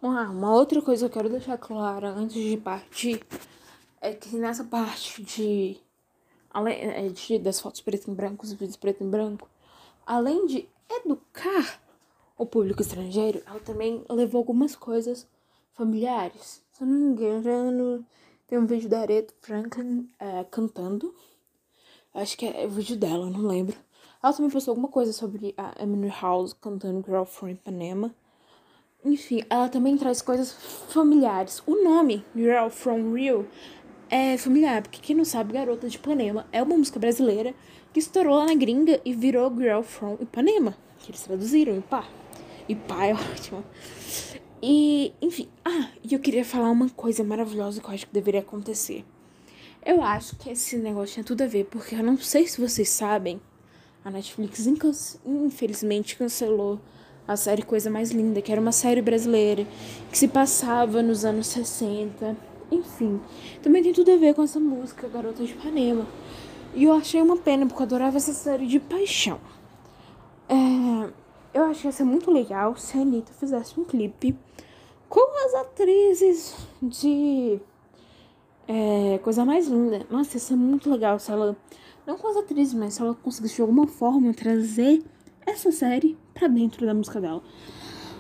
Ah, 0.03 0.31
uma 0.31 0.55
outra 0.55 0.83
coisa 0.83 1.09
que 1.09 1.17
eu 1.17 1.23
quero 1.23 1.31
deixar 1.31 1.57
clara 1.57 2.11
antes 2.11 2.37
de 2.37 2.59
partir 2.59 3.25
é 4.01 4.13
que 4.13 4.37
nessa 4.37 4.65
parte 4.65 5.23
de, 5.23 5.77
além 6.51 6.75
é, 6.81 7.09
de 7.09 7.39
das 7.39 7.61
fotos 7.61 7.81
preto 7.81 8.11
e 8.11 8.15
branco, 8.15 8.45
os 8.45 8.53
vídeos 8.53 8.77
preto 8.77 9.05
e 9.05 9.07
branco, 9.07 9.49
além 10.07 10.47
de 10.47 10.69
educar 10.89 11.81
o 12.37 12.47
público 12.47 12.81
estrangeiro, 12.81 13.43
ela 13.47 13.61
também 13.61 14.05
levou 14.09 14.39
algumas 14.39 14.77
coisas 14.77 15.27
familiares. 15.75 16.63
Se 16.73 16.83
eu 16.83 16.87
não 16.87 16.95
me 16.95 17.13
engano, 17.13 18.07
tem 18.47 18.59
um 18.59 18.67
vídeo 18.67 18.89
da 18.89 19.01
Aretha 19.01 19.35
Franklin 19.41 20.09
é, 20.19 20.45
cantando. 20.45 21.15
Acho 22.15 22.37
que 22.37 22.47
é 22.47 22.65
o 22.67 22.71
vídeo 22.71 22.97
dela, 22.97 23.29
não 23.29 23.47
lembro. 23.47 23.77
Ela 24.23 24.33
também 24.33 24.51
postou 24.51 24.73
alguma 24.73 24.89
coisa 24.89 25.13
sobre 25.13 25.55
a 25.57 25.75
Emily 25.81 26.13
House 26.21 26.53
cantando 26.53 27.05
Girl 27.05 27.25
from 27.25 27.51
Ipanema. 27.51 28.15
Enfim, 29.05 29.45
ela 29.49 29.69
também 29.69 29.97
traz 29.97 30.21
coisas 30.21 30.53
familiares. 30.89 31.63
O 31.67 31.85
nome 31.85 32.25
Girl 32.35 32.69
from 32.69 33.15
Rio 33.15 33.49
é 34.11 34.37
familiar, 34.37 34.83
porque 34.83 35.01
quem 35.01 35.17
não 35.17 35.25
sabe, 35.25 35.53
Garota 35.53 35.89
de 35.89 35.97
Ipanema 35.97 36.47
é 36.53 36.63
uma 36.63 36.77
música 36.77 36.99
brasileira 36.99 37.55
que 37.93 37.99
estourou 37.99 38.37
lá 38.39 38.47
na 38.47 38.55
gringa 38.55 39.01
e 39.05 39.13
virou 39.13 39.55
Girl 39.55 39.83
from 39.83 40.17
Ipanema, 40.21 40.77
que 40.99 41.11
eles 41.11 41.23
traduziram 41.23 41.77
em 41.77 41.81
pá. 41.81 42.07
E 42.69 42.75
pai, 42.75 43.13
ótimo. 43.33 43.65
E, 44.63 45.13
enfim. 45.23 45.49
Ah, 45.65 45.89
e 46.03 46.15
eu 46.15 46.21
queria 46.21 46.45
falar 46.45 46.71
uma 46.71 46.89
coisa 46.91 47.23
maravilhosa 47.23 47.81
que 47.81 47.87
eu 47.87 47.95
acho 47.95 48.07
que 48.07 48.13
deveria 48.13 48.41
acontecer. 48.41 49.05
Eu 49.85 50.03
acho 50.03 50.37
que 50.37 50.51
esse 50.51 50.77
negócio 50.77 51.15
tinha 51.15 51.25
tudo 51.25 51.43
a 51.43 51.47
ver, 51.47 51.65
porque 51.67 51.95
eu 51.95 52.03
não 52.03 52.17
sei 52.19 52.47
se 52.47 52.61
vocês 52.61 52.89
sabem, 52.89 53.41
a 54.05 54.11
Netflix 54.11 54.67
infelizmente 55.25 56.17
cancelou 56.17 56.81
a 57.27 57.37
série 57.37 57.63
Coisa 57.63 57.91
Mais 57.91 58.11
Linda, 58.11 58.41
que 58.41 58.51
era 58.51 58.61
uma 58.61 58.73
série 58.73 59.03
brasileira 59.03 59.67
que 60.11 60.19
se 60.19 60.29
passava 60.29 61.03
nos 61.03 61.25
anos 61.25 61.47
60. 61.49 62.48
Enfim, 62.71 63.21
também 63.63 63.83
tem 63.83 63.93
tudo 63.93 64.11
a 64.13 64.17
ver 64.17 64.35
com 64.35 64.43
essa 64.43 64.61
música, 64.61 65.09
Garota 65.09 65.45
de 65.45 65.53
Ipanema. 65.53 66.07
E 66.75 66.85
eu 66.85 66.93
achei 66.93 67.21
uma 67.21 67.37
pena, 67.37 67.67
porque 67.67 67.83
eu 67.83 67.87
adorava 67.87 68.17
essa 68.17 68.33
série 68.33 68.67
de 68.67 68.79
paixão. 68.79 69.41
É, 70.49 71.11
eu 71.55 71.65
acho 71.65 71.81
que 71.81 71.87
ia 71.87 71.93
ser 71.93 72.05
muito 72.05 72.31
legal 72.31 72.77
se 72.77 72.97
a 72.97 73.01
Anitta 73.01 73.33
fizesse 73.33 73.79
um 73.79 73.85
clipe 73.85 74.37
com 75.09 75.47
as 75.47 75.55
atrizes 75.55 76.55
de 76.83 77.59
é, 78.67 79.19
Coisa 79.19 79.45
Mais 79.45 79.67
Linda. 79.67 80.07
Nossa, 80.11 80.37
ia 80.37 80.41
ser 80.41 80.57
muito 80.57 80.91
legal 80.91 81.19
se 81.19 81.31
ela. 81.31 81.57
Não 82.07 82.17
com 82.17 82.29
as 82.29 82.37
atrizes, 82.37 82.75
mas 82.75 82.95
se 82.95 83.03
ela 83.03 83.15
conseguisse 83.15 83.57
de 83.57 83.63
alguma 83.63 83.87
forma 83.87 84.33
trazer 84.33 85.03
essa 85.45 85.73
série 85.73 86.17
pra 86.35 86.49
dentro 86.49 86.87
da 86.87 86.95
música 86.95 87.21
dela. 87.21 87.43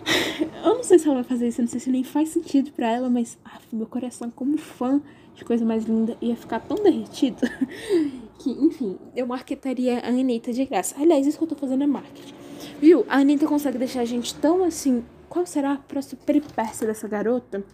Eu 0.65 0.75
não 0.77 0.83
sei 0.83 0.99
se 0.99 1.07
ela 1.07 1.17
vai 1.17 1.25
fazer 1.25 1.49
isso, 1.49 1.61
não 1.61 1.69
sei 1.69 1.81
se 1.81 1.91
nem 1.91 2.05
faz 2.05 2.31
sentido 2.31 2.71
para 2.73 2.91
ela, 2.91 3.09
mas 3.09 3.39
ah, 3.45 3.59
meu 3.73 3.87
coração, 3.87 4.31
como 4.31 4.57
fã 4.59 5.01
de 5.35 5.45
coisa 5.45 5.65
mais 5.65 5.85
linda, 5.85 6.17
ia 6.21 6.37
ficar 6.37 6.61
tão 6.61 6.77
derretido 6.83 7.43
que, 8.39 8.51
enfim, 8.51 8.99
eu 9.15 9.27
marketaria 9.27 10.01
a 10.01 10.09
Anitta 10.09 10.53
de 10.53 10.65
graça. 10.65 10.97
Aliás, 10.99 11.27
isso 11.27 11.39
que 11.39 11.45
eu 11.45 11.49
tô 11.49 11.57
fazendo 11.57 11.85
é 11.85 11.87
marketing. 11.87 12.35
Viu? 12.81 13.05
A 13.09 13.19
Anitta 13.19 13.47
consegue 13.47 13.79
deixar 13.79 14.01
a 14.01 14.05
gente 14.05 14.35
tão 14.35 14.65
assim. 14.65 15.05
Qual 15.29 15.47
será 15.47 15.73
a 15.75 15.77
próxima 15.77 16.21
peripécia 16.25 16.87
dessa 16.87 17.07
garota? 17.07 17.65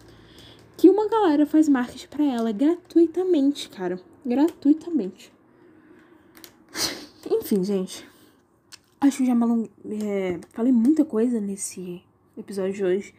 Que 0.77 0.89
uma 0.89 1.07
galera 1.07 1.45
faz 1.45 1.69
marketing 1.69 2.07
para 2.07 2.25
ela 2.25 2.51
gratuitamente, 2.51 3.69
cara. 3.69 3.99
Gratuitamente. 4.25 5.31
Enfim, 7.31 7.63
gente. 7.63 8.07
Acho 8.99 9.17
que 9.17 9.25
já 9.25 9.35
malong... 9.35 9.69
é, 10.03 10.39
falei 10.53 10.71
muita 10.71 11.05
coisa 11.05 11.39
nesse 11.39 12.01
episódio 12.41 12.73
de 12.73 12.83
hoje. 12.83 13.13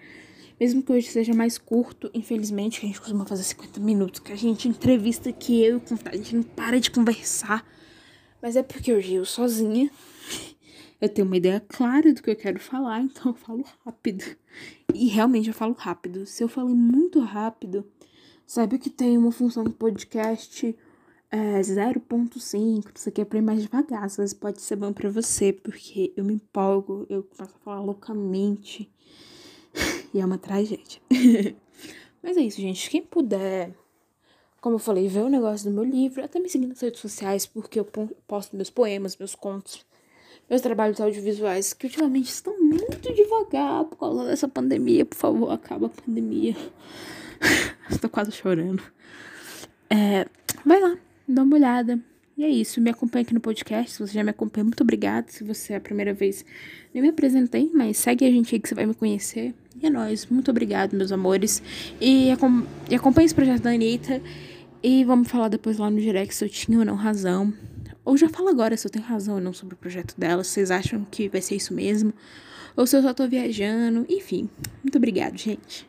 Mesmo 0.59 0.83
que 0.83 0.93
hoje 0.93 1.09
seja 1.09 1.35
mais 1.35 1.59
curto, 1.59 2.11
infelizmente, 2.15 2.81
que 2.81 2.87
a 2.87 2.89
gente 2.89 3.01
costuma 3.01 3.27
fazer 3.27 3.43
50 3.43 3.79
minutos, 3.81 4.21
que 4.21 4.33
a 4.33 4.37
gente 4.37 4.69
entrevista 4.69 5.31
que 5.31 5.63
eu 5.63 5.79
e 5.79 6.09
a 6.09 6.17
gente 6.17 6.37
não 6.37 6.43
para 6.43 6.81
de 6.81 6.91
conversar. 6.91 7.67
Mas 8.41 8.57
é 8.57 8.63
porque 8.63 8.93
hoje 8.93 9.15
eu 9.15 9.25
sozinha. 9.25 9.91
Eu 10.99 11.11
tenho 11.11 11.27
uma 11.27 11.37
ideia 11.37 11.61
clara 11.61 12.11
do 12.11 12.23
que 12.23 12.31
eu 12.31 12.37
quero 12.37 12.59
falar, 12.59 13.03
então 13.03 13.33
eu 13.33 13.35
falo 13.35 13.63
rápido. 13.85 14.25
E 14.95 15.09
realmente 15.09 15.49
eu 15.49 15.53
falo 15.53 15.75
rápido. 15.75 16.25
Se 16.25 16.43
eu 16.43 16.49
falei 16.49 16.75
muito 16.75 17.21
rápido, 17.21 17.85
sabe 18.47 18.79
que 18.79 18.89
tem 18.89 19.19
uma 19.19 19.31
função 19.31 19.63
do 19.63 19.73
podcast 19.73 20.75
é, 21.31 21.61
0.5, 21.61 22.93
isso 22.95 23.09
aqui 23.09 23.21
é 23.21 23.25
pra 23.25 23.39
ir 23.39 23.43
mais 23.43 23.61
devagar, 23.61 24.05
às 24.05 24.17
vezes 24.17 24.33
pode 24.33 24.63
ser 24.63 24.77
bom 24.77 24.93
pra 24.93 25.11
você, 25.11 25.53
porque 25.53 26.13
eu 26.17 26.25
me 26.25 26.35
empolgo, 26.35 27.07
eu 27.11 27.23
começo 27.25 27.57
a 27.57 27.65
falar 27.65 27.81
loucamente. 27.83 28.91
e 30.13 30.21
é 30.21 30.25
uma 30.25 30.39
tragédia. 30.39 31.01
Mas 32.23 32.37
é 32.37 32.41
isso, 32.41 32.61
gente. 32.61 32.91
Quem 32.91 33.03
puder, 33.03 33.73
como 34.61 34.77
eu 34.77 34.79
falei, 34.81 35.09
ver 35.09 35.21
o 35.21 35.29
negócio 35.29 35.71
do 35.71 35.75
meu 35.75 35.85
livro, 35.85 36.25
até 36.25 36.39
me 36.39 36.49
seguir 36.49 36.67
nas 36.67 36.81
redes 36.81 37.01
sociais, 37.01 37.47
porque 37.47 37.79
eu 37.79 37.87
posto 38.27 38.57
meus 38.57 38.71
poemas, 38.71 39.17
meus 39.17 39.35
contos, 39.35 39.85
meus 40.49 40.61
trabalhos 40.61 41.01
audiovisuais, 41.01 41.73
que 41.73 41.87
ultimamente 41.87 42.31
estão 42.31 42.59
muito 42.59 43.13
devagar 43.13 43.85
por 43.85 43.97
causa 43.97 44.25
dessa 44.25 44.49
pandemia. 44.49 45.05
Por 45.05 45.17
favor, 45.17 45.51
acaba 45.51 45.87
a 45.87 45.91
pandemia. 45.91 46.57
Estou 47.91 48.11
quase 48.11 48.33
chorando. 48.33 48.83
É, 49.89 50.27
vai 50.65 50.81
lá, 50.81 50.97
dá 51.29 51.43
uma 51.43 51.57
olhada. 51.57 52.01
E 52.37 52.45
é 52.45 52.49
isso, 52.51 52.83
me 52.83 52.91
acompanha 52.91 53.23
aqui 53.23 53.33
no 53.33 53.41
podcast. 53.41 53.93
Se 53.93 53.99
você 53.99 54.13
já 54.13 54.23
me 54.23 54.29
acompanha, 54.29 54.65
muito 54.65 54.83
obrigada. 54.83 55.27
Se 55.31 55.43
você 55.43 55.73
é 55.73 55.77
a 55.77 55.81
primeira 55.81 56.13
vez, 56.13 56.45
nem 56.93 57.03
me 57.03 57.09
apresentei, 57.09 57.71
mas 57.73 57.97
segue 57.97 58.27
a 58.27 58.31
gente 58.31 58.55
aí 58.55 58.61
que 58.61 58.69
você 58.69 58.75
vai 58.75 58.85
me 58.85 58.95
conhecer. 58.95 59.55
E 59.81 59.87
é 59.87 59.91
nóis, 59.91 60.27
muito 60.27 60.51
obrigado, 60.51 60.95
meus 60.95 61.11
amores. 61.13 61.63
E, 61.99 62.31
acom 62.31 62.63
e 62.91 62.95
acompanhe 62.95 63.25
esse 63.25 63.35
projeto 63.35 63.63
da 63.63 63.71
Anitta. 63.71 64.21
E 64.83 65.03
vamos 65.05 65.29
falar 65.29 65.49
depois 65.49 65.79
lá 65.79 65.91
no 65.91 65.99
direct 65.99 66.35
se 66.35 66.45
eu 66.45 66.49
tinha 66.49 66.79
ou 66.79 66.85
não 66.85 66.95
razão. 66.95 67.55
Ou 68.05 68.17
já 68.19 68.29
fala 68.29 68.51
agora 68.51 68.77
se 68.77 68.87
eu 68.87 68.91
tenho 68.91 69.05
razão 69.05 69.37
ou 69.37 69.41
não 69.41 69.55
sobre 69.55 69.75
o 69.75 69.79
projeto 69.79 70.15
dela. 70.19 70.45
Se 70.45 70.51
vocês 70.51 70.71
acham 70.71 71.07
que 71.11 71.31
vai 71.31 71.41
ser 71.41 71.57
isso 71.57 71.73
mesmo. 71.73 72.13
Ou 72.77 72.87
se 72.87 72.97
eu 72.97 73.03
só 73.03 73.15
tô 73.15 73.27
viajando. 73.27 74.05
Enfim, 74.11 74.49
muito 74.85 74.97
obrigado, 74.99 75.39
gente. 75.39 75.89